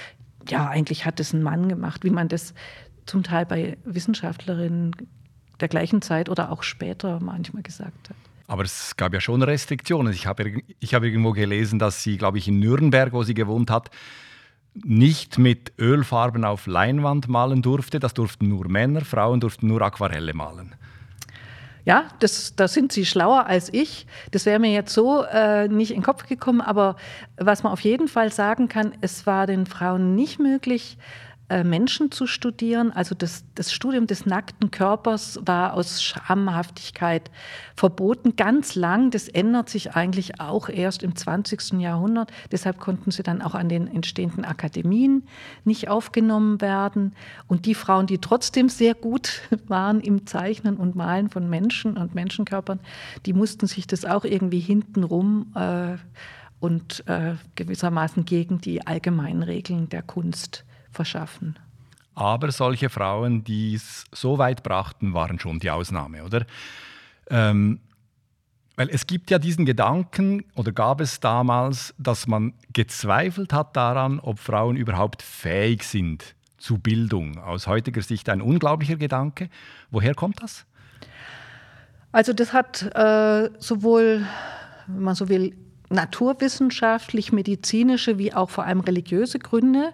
ja, 0.49 0.69
eigentlich 0.69 1.05
hat 1.05 1.21
es 1.21 1.33
ein 1.33 1.43
Mann 1.43 1.69
gemacht, 1.69 2.05
wie 2.05 2.11
man 2.11 2.29
das 2.29 2.55
zum 3.07 3.23
Teil 3.23 3.47
bei 3.47 3.79
Wissenschaftlerinnen 3.85 4.95
der 5.61 5.69
gleichen 5.69 6.03
Zeit 6.03 6.29
oder 6.29 6.51
auch 6.51 6.63
später 6.63 7.19
manchmal 7.21 7.63
gesagt 7.63 8.11
hat. 8.11 8.17
Aber 8.49 8.63
es 8.63 8.97
gab 8.97 9.13
ja 9.13 9.21
schon 9.21 9.43
Restriktionen. 9.43 10.13
Ich 10.13 10.27
habe, 10.27 10.63
ich 10.79 10.95
habe 10.95 11.09
irgendwo 11.09 11.33
gelesen, 11.33 11.79
dass 11.79 12.03
sie, 12.03 12.17
glaube 12.17 12.39
ich, 12.39 12.47
in 12.47 12.61
Nürnberg, 12.61 13.13
wo 13.13 13.23
sie 13.25 13.35
gewohnt 13.35 13.71
hat, 13.71 13.91
nicht 14.85 15.39
mit 15.39 15.73
Ölfarben 15.79 16.45
auf 16.45 16.67
Leinwand 16.67 17.29
malen 17.29 17.63
durfte. 17.63 18.01
Das 18.01 18.15
durften 18.15 18.49
nur 18.49 18.69
Männer, 18.69 19.03
Frauen 19.03 19.41
durften 19.41 19.69
nur 19.69 19.83
Aquarelle 19.83 20.35
malen. 20.35 20.75
Ja, 21.85 22.07
das, 22.19 22.57
da 22.57 22.67
sind 22.67 22.91
Sie 22.91 23.07
schlauer 23.07 23.47
als 23.47 23.73
ich. 23.73 24.09
Das 24.33 24.45
wäre 24.45 24.59
mir 24.59 24.73
jetzt 24.73 24.93
so 24.93 25.23
äh, 25.23 25.69
nicht 25.69 25.93
in 25.93 25.99
den 25.99 26.03
Kopf 26.03 26.27
gekommen. 26.27 26.61
Aber 26.61 26.97
was 27.37 27.63
man 27.63 27.73
auf 27.73 27.81
jeden 27.81 28.09
Fall 28.09 28.33
sagen 28.33 28.69
kann, 28.69 28.93
es 29.03 29.25
war 29.25 29.47
den 29.47 29.67
Frauen 29.67 30.17
nicht 30.17 30.41
möglich, 30.41 30.99
Menschen 31.49 32.11
zu 32.11 32.27
studieren. 32.27 32.91
Also 32.91 33.15
das, 33.15 33.45
das, 33.55 33.73
Studium 33.73 34.09
des 34.09 34.27
nackten 34.27 34.73
Körpers 34.73 35.39
war 35.45 35.75
aus 35.75 36.03
Schamhaftigkeit 36.03 37.31
verboten, 37.77 38.35
ganz 38.35 38.75
lang. 38.75 39.13
Das 39.13 39.29
ändert 39.29 39.69
sich 39.69 39.95
eigentlich 39.95 40.41
auch 40.41 40.69
erst 40.69 41.05
im 41.05 41.15
20. 41.15 41.81
Jahrhundert. 41.81 42.33
Deshalb 42.51 42.81
konnten 42.81 43.13
sie 43.13 43.23
dann 43.23 43.43
auch 43.43 43.55
an 43.55 43.69
den 43.69 43.87
entstehenden 43.87 44.45
Akademien 44.45 45.23
nicht 45.65 45.89
aufgenommen 45.89 46.61
werden. 46.61 47.15
Und 47.47 47.67
die 47.67 47.75
Frauen, 47.75 48.09
die 48.09 48.19
trotzdem 48.19 48.69
sehr 48.69 48.95
gut 48.95 49.43
waren 49.69 50.01
im 50.01 50.27
Zeichnen 50.27 50.77
und 50.77 50.97
Malen 50.97 51.31
von 51.31 51.49
Menschen 51.49 51.97
und 51.97 52.15
Menschenkörpern, 52.15 52.81
die 53.25 53.33
mussten 53.33 53.69
sich 53.69 53.87
das 53.87 54.05
auch 54.05 54.25
irgendwie 54.25 54.61
hintenrum 54.61 55.53
äh, 55.55 55.97
und 56.59 57.05
äh, 57.07 57.35
gewissermaßen 57.55 58.25
gegen 58.25 58.61
die 58.61 58.85
allgemeinen 58.85 59.45
Regeln 59.45 59.89
der 59.89 60.03
Kunst 60.03 60.65
verschaffen. 60.97 61.59
Aber 62.15 62.51
solche 62.51 62.89
Frauen, 62.89 63.45
die 63.45 63.75
es 63.75 64.05
so 64.13 64.39
weit 64.39 64.63
brachten, 64.63 65.15
waren 65.15 65.39
schon 65.39 65.59
die 65.59 65.71
Ausnahme, 65.71 66.25
oder? 66.25 66.47
Ähm, 67.29 67.81
weil 68.75 68.89
es 68.91 69.07
gibt 69.07 69.31
ja 69.31 69.39
diesen 69.39 69.65
Gedanken, 69.65 70.45
oder 70.55 70.73
gab 70.73 71.01
es 71.01 71.21
damals, 71.21 71.95
dass 71.99 72.27
man 72.27 72.53
gezweifelt 72.73 73.53
hat 73.53 73.77
daran, 73.77 74.21
ob 74.21 74.39
Frauen 74.39 74.77
überhaupt 74.77 75.23
fähig 75.23 75.83
sind 75.83 76.35
zu 76.59 76.79
Bildung. 76.79 77.39
Aus 77.39 77.67
heutiger 77.67 78.03
Sicht 78.03 78.29
ein 78.29 78.43
unglaublicher 78.43 78.97
Gedanke. 78.97 79.49
Woher 79.91 80.15
kommt 80.15 80.43
das? 80.43 80.67
Also 82.13 82.33
das 82.33 82.53
hat 82.53 82.83
äh, 82.95 83.51
sowohl, 83.59 84.27
wenn 84.87 85.03
man 85.03 85.15
so 85.15 85.29
will, 85.29 85.55
naturwissenschaftlich, 85.89 87.33
medizinische 87.33 88.19
wie 88.19 88.33
auch 88.35 88.51
vor 88.51 88.65
allem 88.65 88.81
religiöse 88.81 89.39
Gründe. 89.39 89.93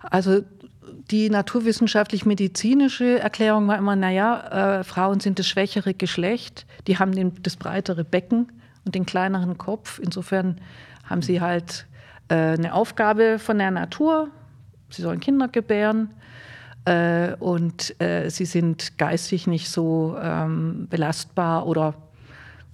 Also 0.00 0.42
die 1.10 1.30
naturwissenschaftlich-medizinische 1.30 3.18
Erklärung 3.18 3.68
war 3.68 3.78
immer, 3.78 3.96
naja, 3.96 4.80
äh, 4.80 4.84
Frauen 4.84 5.20
sind 5.20 5.38
das 5.38 5.46
schwächere 5.46 5.94
Geschlecht, 5.94 6.66
die 6.86 6.98
haben 6.98 7.12
den, 7.12 7.42
das 7.42 7.56
breitere 7.56 8.04
Becken 8.04 8.52
und 8.84 8.94
den 8.94 9.06
kleineren 9.06 9.58
Kopf. 9.58 9.98
Insofern 10.02 10.60
haben 11.04 11.22
sie 11.22 11.40
halt 11.40 11.86
äh, 12.28 12.34
eine 12.34 12.74
Aufgabe 12.74 13.38
von 13.38 13.58
der 13.58 13.70
Natur, 13.70 14.28
sie 14.90 15.02
sollen 15.02 15.20
Kinder 15.20 15.48
gebären 15.48 16.10
äh, 16.84 17.34
und 17.38 18.00
äh, 18.00 18.28
sie 18.28 18.44
sind 18.44 18.98
geistig 18.98 19.46
nicht 19.46 19.68
so 19.70 20.16
ähm, 20.20 20.86
belastbar 20.88 21.66
oder 21.66 21.94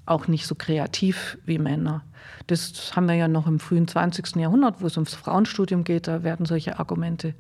auch 0.06 0.28
nicht 0.28 0.46
so 0.46 0.54
kreativ 0.54 1.38
wie 1.46 1.58
Männer. 1.58 2.02
Das 2.46 2.94
haben 2.94 3.06
wir 3.06 3.14
ja 3.14 3.28
noch 3.28 3.46
im 3.46 3.58
frühen 3.58 3.88
20. 3.88 4.36
Jahrhundert, 4.36 4.80
wo 4.80 4.86
es 4.86 4.96
ums 4.96 5.14
Frauenstudium 5.14 5.84
geht. 5.84 6.08
Da 6.08 6.22
werden 6.22 6.46
solche 6.46 6.78
Argumente 6.78 7.34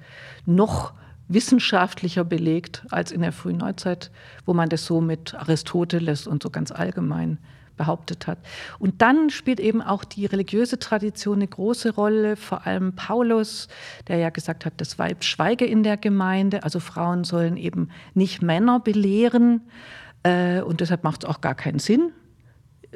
noch 0.46 0.92
wissenschaftlicher 1.28 2.24
belegt 2.24 2.84
als 2.90 3.12
in 3.12 3.22
der 3.22 3.32
frühen 3.32 3.58
Neuzeit, 3.58 4.10
wo 4.44 4.54
man 4.54 4.68
das 4.68 4.84
so 4.84 5.00
mit 5.00 5.34
Aristoteles 5.34 6.26
und 6.26 6.42
so 6.42 6.50
ganz 6.50 6.70
allgemein 6.70 7.38
behauptet 7.76 8.26
hat. 8.26 8.38
Und 8.78 9.02
dann 9.02 9.30
spielt 9.30 9.58
eben 9.58 9.82
auch 9.82 10.04
die 10.04 10.26
religiöse 10.26 10.78
Tradition 10.78 11.36
eine 11.36 11.48
große 11.48 11.94
Rolle, 11.94 12.36
vor 12.36 12.66
allem 12.66 12.94
Paulus, 12.94 13.68
der 14.06 14.18
ja 14.18 14.30
gesagt 14.30 14.64
hat, 14.64 14.74
das 14.76 14.98
Weib 14.98 15.24
schweige 15.24 15.64
in 15.64 15.82
der 15.82 15.96
Gemeinde, 15.96 16.62
also 16.62 16.78
Frauen 16.78 17.24
sollen 17.24 17.56
eben 17.56 17.88
nicht 18.14 18.42
Männer 18.42 18.80
belehren. 18.80 19.62
Äh, 20.22 20.60
und 20.60 20.80
deshalb 20.80 21.04
macht 21.04 21.24
es 21.24 21.30
auch 21.30 21.40
gar 21.40 21.54
keinen 21.54 21.78
Sinn, 21.78 22.12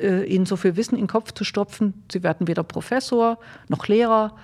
äh, 0.01 0.25
ihnen 0.25 0.47
so 0.47 0.57
viel 0.57 0.77
Wissen 0.77 0.95
in 0.95 1.03
den 1.03 1.09
Kopf 1.09 1.33
zu 1.33 1.45
stopfen. 1.45 2.05
Sie 2.11 2.23
werden 2.23 2.49
weder 2.49 2.63
Professor 2.63 3.39
noch 3.69 3.87
Lehrer 3.89 4.35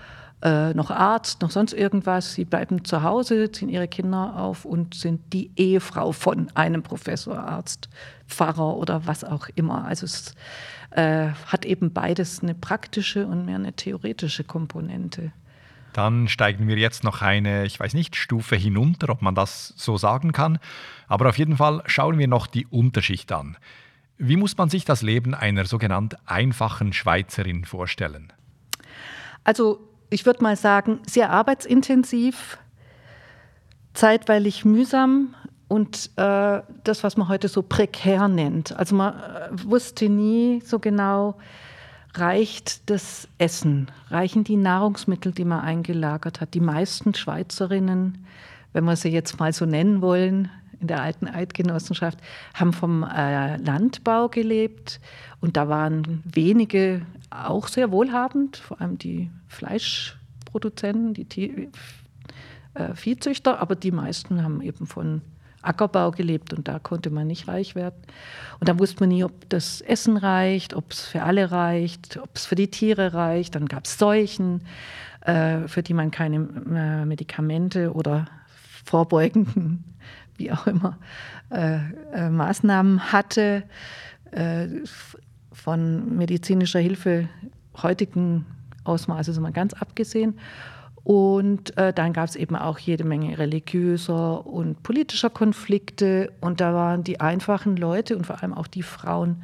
äh, 0.45 0.75
noch 0.75 0.91
Arzt 0.91 1.41
noch 1.41 1.51
sonst 1.51 1.73
irgendwas. 1.73 2.35
Sie 2.35 2.45
bleiben 2.45 2.85
zu 2.85 3.03
Hause, 3.03 3.51
ziehen 3.51 3.71
ihre 3.71 3.89
Kinder 3.89 4.37
auf 4.37 4.65
und 4.65 4.95
sind 4.95 5.33
die 5.33 5.51
Ehefrau 5.57 6.13
von 6.13 6.51
einem 6.55 6.83
Professor, 6.83 7.39
Arzt, 7.39 7.89
Pfarrer 8.29 8.77
oder 8.77 9.07
was 9.07 9.25
auch 9.25 9.49
immer. 9.55 9.87
Also 9.87 10.05
es 10.05 10.35
äh, 10.91 11.29
hat 11.47 11.65
eben 11.65 11.93
beides 11.93 12.43
eine 12.43 12.55
praktische 12.55 13.27
und 13.27 13.47
mehr 13.47 13.57
eine 13.57 13.73
theoretische 13.73 14.45
Komponente. 14.45 15.33
Dann 15.95 16.29
steigen 16.29 16.67
wir 16.67 16.77
jetzt 16.77 17.05
noch 17.05 17.23
eine, 17.23 17.65
ich 17.65 17.79
weiß 17.81 17.95
nicht, 17.95 18.17
Stufe 18.17 18.57
hinunter, 18.57 19.09
ob 19.11 19.23
man 19.23 19.35
das 19.35 19.73
so 19.77 19.97
sagen 19.97 20.33
kann. 20.33 20.59
Aber 21.07 21.29
auf 21.29 21.39
jeden 21.39 21.57
Fall 21.57 21.83
schauen 21.87 22.19
wir 22.19 22.29
noch 22.29 22.49
die 22.49 22.67
Unterschicht 22.67 23.31
an. 23.33 23.57
Wie 24.19 24.37
muss 24.37 24.57
man 24.57 24.69
sich 24.69 24.85
das 24.85 25.03
Leben 25.03 25.35
einer 25.35 25.65
sogenannten 25.65 26.17
einfachen 26.27 26.93
Schweizerin 26.93 27.65
vorstellen? 27.65 28.33
Also 29.43 29.81
ich 30.11 30.25
würde 30.25 30.43
mal 30.43 30.57
sagen, 30.57 31.01
sehr 31.07 31.31
arbeitsintensiv, 31.31 32.59
zeitweilig 33.93 34.65
mühsam 34.65 35.35
und 35.69 36.11
äh, 36.17 36.63
das, 36.85 37.03
was 37.03 37.17
man 37.17 37.29
heute 37.29 37.49
so 37.49 37.63
prekär 37.63 38.29
nennt. 38.29 38.77
Also 38.77 38.95
man 38.95 39.15
äh, 39.15 39.49
wusste 39.65 40.09
nie 40.09 40.61
so 40.65 40.79
genau, 40.79 41.37
reicht 42.15 42.89
das 42.91 43.29
Essen, 43.39 43.91
reichen 44.09 44.45
die 44.45 44.57
Nahrungsmittel, 44.57 45.33
die 45.33 45.45
man 45.45 45.61
eingelagert 45.61 46.41
hat. 46.41 46.55
Die 46.55 46.61
meisten 46.61 47.15
Schweizerinnen, 47.15 48.25
wenn 48.73 48.85
wir 48.85 48.95
sie 48.95 49.09
jetzt 49.09 49.41
mal 49.41 49.53
so 49.53 49.67
nennen 49.67 50.01
wollen, 50.01 50.49
in 50.85 50.89
der 50.89 51.03
alten 51.03 51.27
Eidgenossenschaft, 51.27 52.19
haben 52.53 52.75
vom 52.75 53.05
äh, 53.05 53.57
Landbau 53.57 54.29
gelebt 54.29 55.01
und 55.41 55.57
da 55.57 55.69
waren 55.69 56.23
wenige 56.25 57.01
auch 57.31 57.69
sehr 57.69 57.91
wohlhabend, 57.91 58.59
vor 58.59 58.83
allem 58.83 58.99
die 58.99 59.31
Fleischproduzenten, 59.49 61.15
die 61.15 61.71
äh, 62.75 62.95
Viehzüchter, 62.95 63.61
aber 63.61 63.77
die 63.77 63.93
meisten 63.93 64.43
haben 64.43 64.61
eben 64.61 64.87
von 64.87 65.23
Ackerbau 65.63 66.11
gelebt 66.11 66.53
und 66.53 66.69
da 66.69 66.79
konnte 66.79 67.09
man 67.09 67.27
nicht 67.27 67.49
reich 67.49 67.75
werden. 67.75 68.03
Und 68.61 68.69
da 68.69 68.79
wusste 68.79 69.01
man 69.01 69.09
nie, 69.09 69.25
ob 69.25 69.49
das 69.49 69.81
Essen 69.81 70.19
reicht, 70.19 70.75
ob 70.75 70.93
es 70.93 71.07
für 71.07 71.23
alle 71.23 71.51
reicht, 71.51 72.19
ob 72.19 72.29
es 72.35 72.45
für 72.45 72.57
die 72.57 72.69
Tiere 72.69 73.15
reicht. 73.15 73.55
Dann 73.55 73.65
gab 73.65 73.87
es 73.87 73.99
Seuchen, 73.99 74.61
äh, 75.23 75.67
für 75.67 75.83
die 75.83 75.95
man 75.95 76.11
keine 76.11 76.37
äh, 76.37 77.07
Medikamente 77.07 77.95
oder 77.95 78.27
vorbeugenden 78.85 79.85
wie 80.37 80.53
auch 80.53 80.67
immer, 80.67 80.99
äh, 81.51 81.79
äh, 82.13 82.31
Maßnahmen 82.31 83.13
hatte, 83.13 83.65
äh, 84.31 84.67
von 85.53 86.17
medizinischer 86.17 86.81
Hilfe 86.81 87.29
heutigen 87.83 88.45
Ausmaßes 88.85 89.39
mal 89.41 89.53
ganz 89.53 89.73
abgesehen. 89.75 90.39
Und 91.05 91.77
äh, 91.77 91.93
dann 91.93 92.15
gab 92.15 92.29
es 92.29 92.37
eben 92.37 92.57
auch 92.57 92.79
jede 92.79 93.05
Menge 93.05 93.39
religiöser 93.39 94.47
und 94.47 94.83
politischer 94.83 95.31
Konflikte. 95.31 96.33
Und 96.41 96.61
da 96.61 96.73
waren 96.73 97.05
die 97.05 97.21
einfachen 97.21 97.77
Leute 97.77 98.17
und 98.17 98.27
vor 98.27 98.43
allem 98.43 98.55
auch 98.55 98.67
die 98.67 98.83
Frauen 98.83 99.43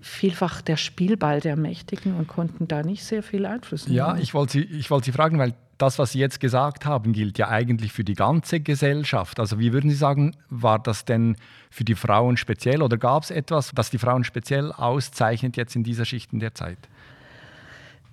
vielfach 0.00 0.62
der 0.62 0.76
Spielball 0.76 1.40
der 1.40 1.56
Mächtigen 1.56 2.14
und 2.14 2.28
konnten 2.28 2.68
da 2.68 2.82
nicht 2.82 3.04
sehr 3.04 3.22
viel 3.22 3.46
Einfluss 3.46 3.86
nehmen. 3.86 3.96
Ja, 3.96 4.16
ich 4.16 4.34
wollte 4.34 4.52
Sie, 4.52 4.90
wollt 4.90 5.04
Sie 5.04 5.12
fragen, 5.12 5.38
weil 5.38 5.54
das, 5.78 5.98
was 5.98 6.12
Sie 6.12 6.18
jetzt 6.18 6.40
gesagt 6.40 6.84
haben, 6.84 7.12
gilt 7.12 7.38
ja 7.38 7.48
eigentlich 7.48 7.92
für 7.92 8.04
die 8.04 8.14
ganze 8.14 8.60
Gesellschaft. 8.60 9.40
Also 9.40 9.58
wie 9.58 9.72
würden 9.72 9.90
Sie 9.90 9.96
sagen, 9.96 10.36
war 10.50 10.78
das 10.78 11.04
denn 11.04 11.36
für 11.70 11.84
die 11.84 11.94
Frauen 11.94 12.36
speziell 12.36 12.82
oder 12.82 12.96
gab 12.96 13.22
es 13.22 13.30
etwas, 13.30 13.72
das 13.74 13.90
die 13.90 13.98
Frauen 13.98 14.24
speziell 14.24 14.72
auszeichnet 14.72 15.56
jetzt 15.56 15.76
in 15.76 15.84
dieser 15.84 16.04
Schichten 16.04 16.40
der 16.40 16.54
Zeit? 16.54 16.78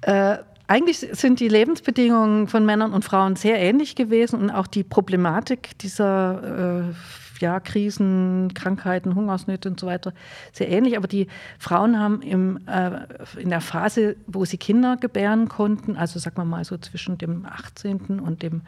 Äh, 0.01 0.37
eigentlich 0.67 0.97
sind 0.97 1.39
die 1.39 1.47
Lebensbedingungen 1.47 2.47
von 2.47 2.65
Männern 2.65 2.93
und 2.93 3.05
Frauen 3.05 3.35
sehr 3.35 3.59
ähnlich 3.59 3.95
gewesen 3.95 4.39
und 4.39 4.49
auch 4.51 4.67
die 4.67 4.83
Problematik 4.83 5.77
dieser 5.79 6.89
äh, 6.89 6.93
ja, 7.39 7.59
Krisen, 7.59 8.53
Krankheiten, 8.53 9.15
Hungersnöte 9.15 9.69
und 9.69 9.79
so 9.79 9.87
weiter 9.87 10.13
sehr 10.51 10.69
ähnlich. 10.69 10.97
Aber 10.97 11.07
die 11.07 11.27
Frauen 11.59 11.99
haben 11.99 12.21
im, 12.21 12.59
äh, 12.67 13.39
in 13.39 13.49
der 13.49 13.61
Phase, 13.61 14.15
wo 14.27 14.45
sie 14.45 14.57
Kinder 14.57 14.97
gebären 14.97 15.49
konnten, 15.49 15.97
also 15.97 16.19
sagen 16.19 16.37
wir 16.37 16.45
mal 16.45 16.65
so 16.65 16.77
zwischen 16.77 17.17
dem 17.17 17.45
18. 17.45 18.19
und 18.19 18.41
dem 18.43 18.61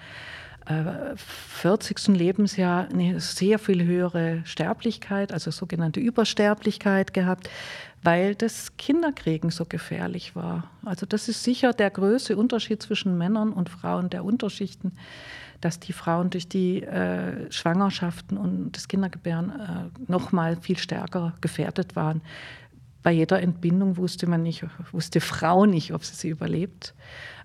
40. 0.67 2.09
Äh, 2.09 2.11
Lebensjahr 2.11 2.89
eine 2.89 3.19
sehr 3.21 3.57
viel 3.57 3.85
höhere 3.85 4.41
Sterblichkeit, 4.43 5.31
also 5.31 5.49
sogenannte 5.51 5.99
Übersterblichkeit 5.99 7.13
gehabt, 7.13 7.49
weil 8.03 8.35
das 8.35 8.75
Kinderkriegen 8.77 9.49
so 9.49 9.65
gefährlich 9.65 10.35
war. 10.35 10.69
Also 10.83 11.05
das 11.05 11.29
ist 11.29 11.43
sicher 11.43 11.73
der 11.73 11.89
größte 11.89 12.35
Unterschied 12.35 12.81
zwischen 12.81 13.17
Männern 13.17 13.53
und 13.53 13.69
Frauen 13.69 14.09
der 14.09 14.25
Unterschichten, 14.25 14.91
dass 15.61 15.79
die 15.79 15.93
Frauen 15.93 16.29
durch 16.29 16.47
die 16.47 16.83
äh, 16.83 17.51
Schwangerschaften 17.51 18.37
und 18.37 18.71
das 18.73 18.87
Kindergebären 18.87 19.49
äh, 19.49 20.11
noch 20.11 20.31
mal 20.31 20.57
viel 20.57 20.77
stärker 20.77 21.33
gefährdet 21.41 21.95
waren. 21.95 22.21
Bei 23.03 23.11
jeder 23.11 23.41
Entbindung 23.41 23.97
wusste 23.97 24.27
man 24.27 24.43
nicht, 24.43 24.65
wusste 24.91 25.21
Frau 25.21 25.65
nicht, 25.65 25.93
ob 25.93 26.03
sie 26.03 26.15
sie 26.15 26.29
überlebt. 26.29 26.93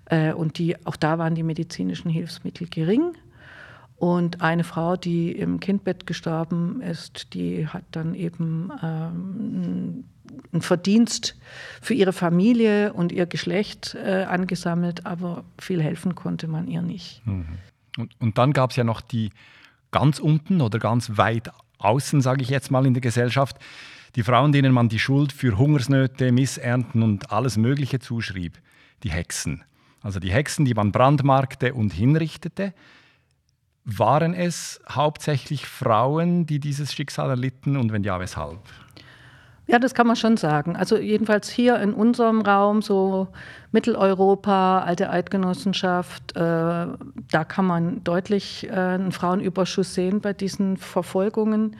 Äh, 0.05 0.33
und 0.33 0.57
die, 0.57 0.75
auch 0.85 0.95
da 0.95 1.17
waren 1.17 1.35
die 1.35 1.43
medizinischen 1.43 2.09
Hilfsmittel 2.09 2.67
gering. 2.67 3.13
Und 3.95 4.41
eine 4.41 4.65
Frau, 4.65 4.97
die 4.97 5.31
im 5.31 5.59
Kindbett 5.59 6.05
gestorben 6.05 6.81
ist, 6.81 7.33
die 7.33 7.67
hat 7.67 7.83
dann 7.91 8.15
eben 8.15 8.69
ähm, 8.83 10.03
einen 10.51 10.61
Verdienst 10.61 11.37
für 11.81 11.93
ihre 11.93 12.11
Familie 12.11 12.91
und 12.93 13.11
ihr 13.11 13.25
Geschlecht 13.25 13.95
äh, 13.95 14.23
angesammelt, 14.23 15.05
aber 15.05 15.45
viel 15.59 15.81
helfen 15.81 16.15
konnte 16.15 16.47
man 16.47 16.67
ihr 16.67 16.81
nicht. 16.81 17.25
Mhm. 17.25 17.45
Und, 17.97 18.13
und 18.19 18.37
dann 18.37 18.53
gab 18.53 18.71
es 18.71 18.75
ja 18.75 18.83
noch 18.83 19.01
die 19.01 19.31
ganz 19.91 20.19
unten 20.19 20.61
oder 20.61 20.79
ganz 20.79 21.17
weit 21.17 21.51
außen, 21.77 22.21
sage 22.21 22.41
ich 22.41 22.49
jetzt 22.49 22.71
mal, 22.71 22.85
in 22.85 22.93
der 22.93 23.01
Gesellschaft, 23.01 23.57
die 24.15 24.23
Frauen, 24.23 24.51
denen 24.51 24.73
man 24.73 24.89
die 24.89 24.99
Schuld 24.99 25.31
für 25.31 25.57
Hungersnöte, 25.57 26.31
Missernten 26.31 27.01
und 27.01 27.31
alles 27.31 27.57
Mögliche 27.57 27.99
zuschrieb, 27.99 28.59
die 29.03 29.11
Hexen. 29.11 29.63
Also 30.01 30.19
die 30.19 30.31
Hexen, 30.31 30.65
die 30.65 30.73
man 30.73 30.91
brandmarkte 30.91 31.73
und 31.73 31.93
hinrichtete. 31.93 32.73
Waren 33.85 34.33
es 34.33 34.81
hauptsächlich 34.89 35.65
Frauen, 35.65 36.45
die 36.45 36.59
dieses 36.59 36.93
Schicksal 36.93 37.29
erlitten 37.29 37.75
und 37.75 37.91
wenn 37.91 38.03
ja, 38.03 38.19
weshalb? 38.19 38.59
Ja, 39.65 39.79
das 39.79 39.93
kann 39.93 40.07
man 40.07 40.17
schon 40.17 40.35
sagen. 40.35 40.75
Also 40.75 40.97
jedenfalls 40.97 41.49
hier 41.49 41.79
in 41.79 41.93
unserem 41.93 42.41
Raum, 42.41 42.81
so 42.81 43.29
Mitteleuropa, 43.71 44.79
alte 44.79 45.09
Eidgenossenschaft, 45.09 46.35
äh, 46.35 46.39
da 46.39 47.43
kann 47.47 47.65
man 47.65 48.03
deutlich 48.03 48.67
äh, 48.69 48.73
einen 48.73 49.13
Frauenüberschuss 49.13 49.93
sehen 49.93 50.19
bei 50.19 50.33
diesen 50.33 50.75
Verfolgungen. 50.75 51.77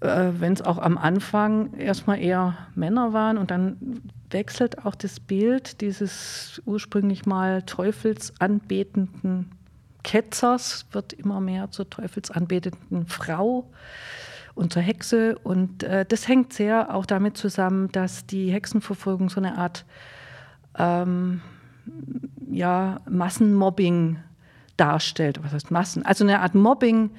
Äh, 0.00 0.32
Wenn 0.38 0.52
es 0.52 0.60
auch 0.60 0.76
am 0.76 0.98
Anfang 0.98 1.72
erstmal 1.74 2.20
eher 2.20 2.58
Männer 2.74 3.14
waren 3.14 3.38
und 3.38 3.50
dann 3.50 4.02
wechselt 4.30 4.84
auch 4.84 4.94
das 4.94 5.18
Bild 5.18 5.80
dieses 5.80 6.60
ursprünglich 6.66 7.24
mal 7.24 7.62
teufelsanbetenden 7.62 9.50
Ketzers, 10.04 10.86
wird 10.92 11.14
immer 11.14 11.40
mehr 11.40 11.70
zur 11.70 11.88
teufelsanbetenden 11.88 13.06
Frau 13.06 13.64
und 14.58 14.72
zur 14.72 14.82
Hexe. 14.82 15.38
Und 15.38 15.82
äh, 15.84 16.04
das 16.06 16.28
hängt 16.28 16.52
sehr 16.52 16.94
auch 16.94 17.06
damit 17.06 17.36
zusammen, 17.36 17.90
dass 17.92 18.26
die 18.26 18.52
Hexenverfolgung 18.52 19.30
so 19.30 19.40
eine 19.40 19.56
Art 19.56 19.84
ähm, 20.76 21.40
ja, 22.50 23.00
Massenmobbing 23.08 24.18
darstellt. 24.76 25.40
Was 25.42 25.52
heißt 25.52 25.70
Massen? 25.70 26.04
Also 26.04 26.24
eine 26.24 26.40
Art 26.40 26.54
Mobbing, 26.54 27.10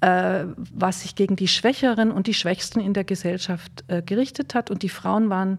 äh, 0.00 0.44
was 0.56 1.02
sich 1.02 1.14
gegen 1.14 1.36
die 1.36 1.48
Schwächeren 1.48 2.10
und 2.10 2.26
die 2.26 2.34
Schwächsten 2.34 2.80
in 2.80 2.94
der 2.94 3.04
Gesellschaft 3.04 3.84
äh, 3.88 4.02
gerichtet 4.02 4.54
hat. 4.54 4.70
Und 4.70 4.82
die 4.82 4.88
Frauen 4.88 5.30
waren 5.30 5.58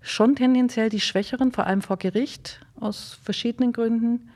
schon 0.00 0.36
tendenziell 0.36 0.90
die 0.90 1.00
Schwächeren, 1.00 1.52
vor 1.52 1.66
allem 1.66 1.82
vor 1.82 1.96
Gericht, 1.96 2.60
aus 2.78 3.18
verschiedenen 3.22 3.72
Gründen. 3.72 4.30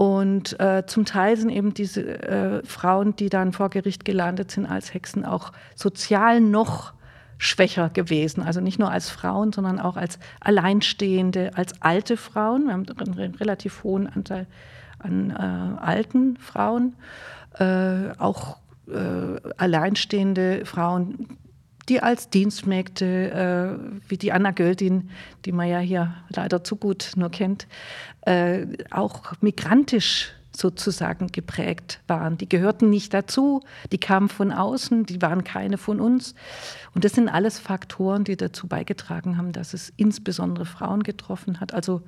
Und 0.00 0.58
äh, 0.58 0.86
zum 0.86 1.04
Teil 1.04 1.36
sind 1.36 1.50
eben 1.50 1.74
diese 1.74 2.00
äh, 2.02 2.64
Frauen, 2.64 3.16
die 3.16 3.28
dann 3.28 3.52
vor 3.52 3.68
Gericht 3.68 4.06
gelandet 4.06 4.50
sind 4.50 4.64
als 4.64 4.94
Hexen, 4.94 5.26
auch 5.26 5.52
sozial 5.74 6.40
noch 6.40 6.94
schwächer 7.36 7.90
gewesen. 7.90 8.42
Also 8.42 8.62
nicht 8.62 8.78
nur 8.78 8.90
als 8.90 9.10
Frauen, 9.10 9.52
sondern 9.52 9.78
auch 9.78 9.98
als 9.98 10.18
Alleinstehende, 10.40 11.50
als 11.54 11.82
alte 11.82 12.16
Frauen. 12.16 12.64
Wir 12.64 12.72
haben 12.72 12.86
einen 12.98 13.34
relativ 13.34 13.84
hohen 13.84 14.06
Anteil 14.06 14.46
an 15.00 15.32
äh, 15.32 15.82
alten 15.84 16.38
Frauen. 16.38 16.94
Äh, 17.58 18.12
auch 18.16 18.56
äh, 18.88 19.38
alleinstehende 19.58 20.64
Frauen, 20.64 21.36
die 21.90 22.00
als 22.02 22.30
Dienstmägde, 22.30 23.30
äh, 23.32 24.00
wie 24.08 24.16
die 24.16 24.32
Anna 24.32 24.52
Göldin, 24.52 25.10
die 25.44 25.52
man 25.52 25.68
ja 25.68 25.80
hier 25.80 26.14
leider 26.28 26.62
zu 26.62 26.76
gut 26.76 27.12
nur 27.16 27.30
kennt, 27.30 27.66
äh, 28.22 28.66
auch 28.90 29.32
migrantisch 29.40 30.32
sozusagen 30.56 31.28
geprägt 31.28 32.00
waren. 32.06 32.38
Die 32.38 32.48
gehörten 32.48 32.90
nicht 32.90 33.12
dazu, 33.12 33.62
die 33.90 33.98
kamen 33.98 34.28
von 34.28 34.52
außen, 34.52 35.04
die 35.04 35.20
waren 35.20 35.42
keine 35.42 35.78
von 35.78 36.00
uns. 36.00 36.34
Und 36.94 37.04
das 37.04 37.12
sind 37.12 37.28
alles 37.28 37.58
Faktoren, 37.58 38.24
die 38.24 38.36
dazu 38.36 38.68
beigetragen 38.68 39.36
haben, 39.36 39.52
dass 39.52 39.74
es 39.74 39.92
insbesondere 39.96 40.66
Frauen 40.66 41.02
getroffen 41.02 41.60
hat. 41.60 41.74
Also 41.74 42.02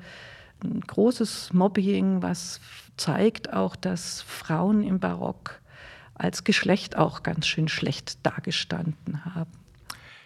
ein 0.63 0.81
großes 0.81 1.53
Mobbing, 1.53 2.23
was 2.23 2.61
zeigt 2.97 3.53
auch, 3.53 3.75
dass 3.75 4.23
Frauen 4.23 4.85
im 4.85 5.01
Barock 5.01 5.61
als 6.15 6.45
Geschlecht 6.45 6.97
auch 6.97 7.25
ganz 7.25 7.47
schön 7.49 7.69
schlecht 7.69 8.25
dargestanden 8.25 9.25
haben 9.25 9.62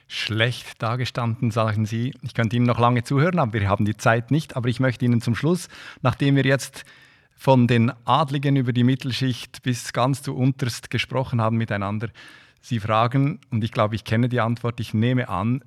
schlecht 0.06 0.82
dargestanden, 0.82 1.50
sagen 1.50 1.86
Sie. 1.86 2.14
Ich 2.22 2.34
könnte 2.34 2.56
Ihnen 2.56 2.66
noch 2.66 2.78
lange 2.78 3.02
zuhören, 3.02 3.38
aber 3.38 3.54
wir 3.54 3.68
haben 3.68 3.84
die 3.84 3.96
Zeit 3.96 4.30
nicht. 4.30 4.56
Aber 4.56 4.68
ich 4.68 4.80
möchte 4.80 5.04
Ihnen 5.04 5.20
zum 5.20 5.34
Schluss, 5.34 5.68
nachdem 6.02 6.36
wir 6.36 6.44
jetzt 6.44 6.84
von 7.36 7.66
den 7.66 7.92
Adligen 8.06 8.56
über 8.56 8.72
die 8.72 8.84
Mittelschicht 8.84 9.62
bis 9.62 9.92
ganz 9.92 10.22
zu 10.22 10.34
unterst 10.34 10.90
gesprochen 10.90 11.40
haben 11.40 11.56
miteinander, 11.56 12.08
Sie 12.62 12.80
fragen, 12.80 13.40
und 13.50 13.62
ich 13.62 13.70
glaube, 13.70 13.94
ich 13.94 14.02
kenne 14.02 14.28
die 14.28 14.40
Antwort, 14.40 14.80
ich 14.80 14.92
nehme 14.92 15.28
an, 15.28 15.62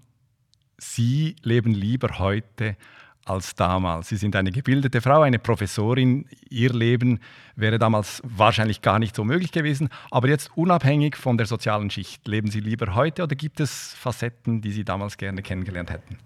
Sie 0.77 1.35
leben 1.43 1.73
lieber 1.73 2.19
heute 2.19 2.75
als 3.29 3.55
damals. 3.55 4.09
Sie 4.09 4.15
sind 4.15 4.35
eine 4.35 4.51
gebildete 4.51 5.01
Frau, 5.01 5.21
eine 5.21 5.39
Professorin. 5.39 6.25
Ihr 6.49 6.73
Leben 6.73 7.19
wäre 7.55 7.77
damals 7.77 8.21
wahrscheinlich 8.25 8.81
gar 8.81 8.99
nicht 8.99 9.15
so 9.15 9.23
möglich 9.23 9.51
gewesen. 9.51 9.89
Aber 10.09 10.27
jetzt 10.27 10.49
unabhängig 10.55 11.15
von 11.15 11.37
der 11.37 11.45
sozialen 11.45 11.89
Schicht, 11.89 12.27
leben 12.27 12.49
Sie 12.49 12.59
lieber 12.59 12.95
heute 12.95 13.23
oder 13.23 13.35
gibt 13.35 13.59
es 13.59 13.93
Facetten, 13.93 14.61
die 14.61 14.71
Sie 14.71 14.83
damals 14.83 15.17
gerne 15.17 15.41
kennengelernt 15.41 15.91
hätten? 15.91 16.17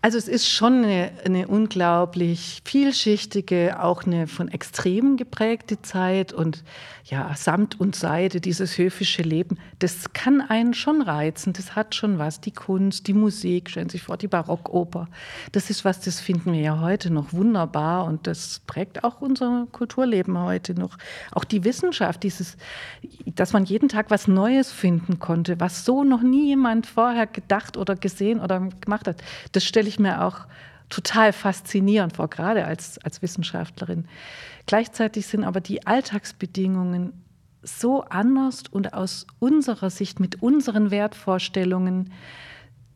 Also 0.00 0.18
es 0.18 0.26
ist 0.26 0.48
schon 0.48 0.84
eine, 0.84 1.12
eine, 1.24 1.46
unglaublich 1.46 2.60
vielschichtige, 2.64 3.80
auch 3.80 4.02
eine 4.02 4.26
von 4.26 4.48
Extremen 4.48 5.16
geprägte 5.16 5.80
Zeit 5.80 6.32
und 6.32 6.64
ja, 7.04 7.32
Samt 7.36 7.78
und 7.78 7.94
Seide, 7.94 8.40
dieses 8.40 8.78
höfische 8.78 9.22
Leben, 9.22 9.58
das 9.78 10.12
kann 10.12 10.40
einen 10.40 10.74
schon 10.74 11.02
reizen, 11.02 11.52
das 11.52 11.76
hat 11.76 11.94
schon 11.94 12.18
was. 12.18 12.40
Die 12.40 12.50
Kunst, 12.50 13.06
die 13.06 13.12
Musik, 13.12 13.70
stellen 13.70 13.88
Sie 13.88 13.98
sich 13.98 14.06
vor, 14.06 14.16
die 14.16 14.28
Barockoper, 14.28 15.08
das 15.52 15.70
ist 15.70 15.84
was, 15.84 16.00
das 16.00 16.20
finden 16.20 16.52
wir 16.52 16.60
ja 16.60 16.80
heute 16.80 17.12
noch 17.12 17.32
wunderbar 17.32 18.06
und 18.06 18.26
das 18.26 18.60
prägt 18.66 19.04
auch 19.04 19.20
unser 19.20 19.66
Kulturleben 19.70 20.38
heute 20.38 20.74
noch. 20.74 20.96
Auch 21.30 21.44
die 21.44 21.64
Wissenschaft, 21.64 22.22
dieses, 22.24 22.56
dass 23.26 23.52
man 23.52 23.64
jeden 23.64 23.88
Tag 23.88 24.10
was 24.10 24.26
Neues 24.26 24.72
finden 24.72 25.20
konnte, 25.20 25.60
was 25.60 25.84
so 25.84 26.02
noch 26.02 26.22
nie 26.22 26.48
jemand 26.48 26.86
vorher 26.86 27.26
gedacht 27.28 27.76
oder 27.76 27.94
gesehen 27.94 28.40
oder 28.40 28.68
gemacht 28.80 29.06
hat 29.06 29.22
das 29.52 29.64
stelle 29.64 29.88
ich 29.88 29.98
mir 29.98 30.24
auch 30.24 30.46
total 30.88 31.32
faszinierend 31.32 32.16
vor, 32.16 32.28
gerade 32.28 32.64
als, 32.66 32.98
als 32.98 33.22
Wissenschaftlerin. 33.22 34.06
Gleichzeitig 34.66 35.26
sind 35.26 35.44
aber 35.44 35.60
die 35.60 35.86
Alltagsbedingungen 35.86 37.12
so 37.62 38.02
anders 38.02 38.64
und 38.70 38.92
aus 38.92 39.26
unserer 39.38 39.90
Sicht 39.90 40.20
mit 40.20 40.42
unseren 40.42 40.90
Wertvorstellungen 40.90 42.12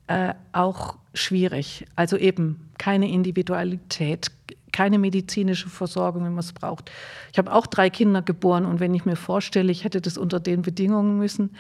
äh, 0.09 0.35
auch 0.53 0.99
schwierig. 1.14 1.87
Also 1.97 2.16
eben 2.16 2.71
keine 2.79 3.09
Individualität, 3.09 4.31
keine 4.77 4.99
medizinische 4.99 5.71
Versorgung, 5.71 6.25
wenn 6.25 6.33
man 6.33 6.41
es 6.41 6.53
braucht. 6.53 6.91
Ich 7.33 7.39
habe 7.39 7.51
auch 7.51 7.67
drei 7.67 7.89
Kinder 7.89 8.21
geboren 8.21 8.67
und 8.67 8.79
wenn 8.79 8.93
ich 8.93 9.07
mir 9.07 9.17
vorstelle, 9.17 9.73
ich 9.73 9.85
hätte 9.85 10.03
das 10.03 10.19
unter 10.19 10.39
den 10.39 10.61
Bedingungen 10.61 11.17
müssen, 11.17 11.57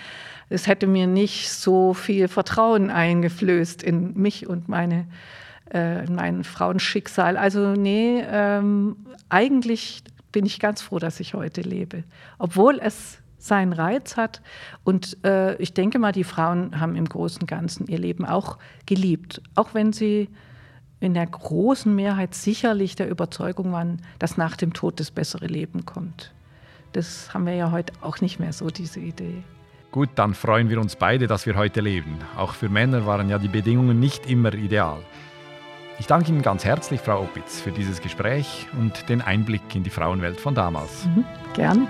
es 0.50 0.66
hätte 0.66 0.86
mir 0.86 1.06
nicht 1.06 1.50
so 1.50 1.94
viel 1.94 2.28
Vertrauen 2.28 2.90
eingeflößt 2.90 3.82
in 3.82 4.12
mich 4.20 4.46
und 4.46 4.68
meine, 4.68 5.06
äh, 5.72 6.04
in 6.04 6.14
mein 6.14 6.44
Frauenschicksal. 6.44 7.38
Also 7.38 7.72
nee, 7.72 8.22
ähm, 8.30 8.96
eigentlich 9.30 10.04
bin 10.30 10.44
ich 10.44 10.60
ganz 10.60 10.82
froh, 10.82 10.98
dass 10.98 11.18
ich 11.18 11.32
heute 11.32 11.62
lebe, 11.62 12.04
obwohl 12.38 12.78
es 12.82 13.22
seinen 13.38 13.72
Reiz 13.72 14.18
hat. 14.18 14.42
Und 14.84 15.16
äh, 15.24 15.56
ich 15.56 15.72
denke 15.72 15.98
mal, 15.98 16.12
die 16.12 16.24
Frauen 16.24 16.78
haben 16.78 16.96
im 16.96 17.08
Großen 17.08 17.40
und 17.40 17.46
Ganzen 17.46 17.86
ihr 17.86 17.98
Leben 17.98 18.26
auch 18.26 18.58
geliebt, 18.84 19.40
auch 19.54 19.72
wenn 19.72 19.94
sie 19.94 20.28
in 21.00 21.14
der 21.14 21.26
großen 21.26 21.94
Mehrheit 21.94 22.34
sicherlich 22.34 22.96
der 22.96 23.08
Überzeugung 23.08 23.72
waren, 23.72 24.00
dass 24.18 24.36
nach 24.36 24.56
dem 24.56 24.72
Tod 24.72 24.98
das 25.00 25.10
bessere 25.10 25.46
Leben 25.46 25.84
kommt. 25.84 26.32
Das 26.92 27.34
haben 27.34 27.46
wir 27.46 27.54
ja 27.54 27.70
heute 27.70 27.92
auch 28.00 28.20
nicht 28.20 28.40
mehr 28.40 28.52
so, 28.52 28.70
diese 28.70 29.00
Idee. 29.00 29.42
Gut, 29.92 30.08
dann 30.14 30.34
freuen 30.34 30.70
wir 30.70 30.80
uns 30.80 30.96
beide, 30.96 31.26
dass 31.26 31.46
wir 31.46 31.56
heute 31.56 31.80
leben. 31.80 32.18
Auch 32.36 32.52
für 32.52 32.68
Männer 32.68 33.06
waren 33.06 33.28
ja 33.28 33.38
die 33.38 33.48
Bedingungen 33.48 34.00
nicht 34.00 34.28
immer 34.28 34.52
ideal. 34.54 34.98
Ich 35.98 36.06
danke 36.06 36.30
Ihnen 36.30 36.42
ganz 36.42 36.64
herzlich, 36.64 37.00
Frau 37.00 37.22
Opitz, 37.22 37.60
für 37.60 37.72
dieses 37.72 38.02
Gespräch 38.02 38.66
und 38.78 39.08
den 39.08 39.22
Einblick 39.22 39.62
in 39.74 39.82
die 39.82 39.90
Frauenwelt 39.90 40.38
von 40.38 40.54
damals. 40.54 41.06
Mhm, 41.06 41.24
gerne. 41.54 41.86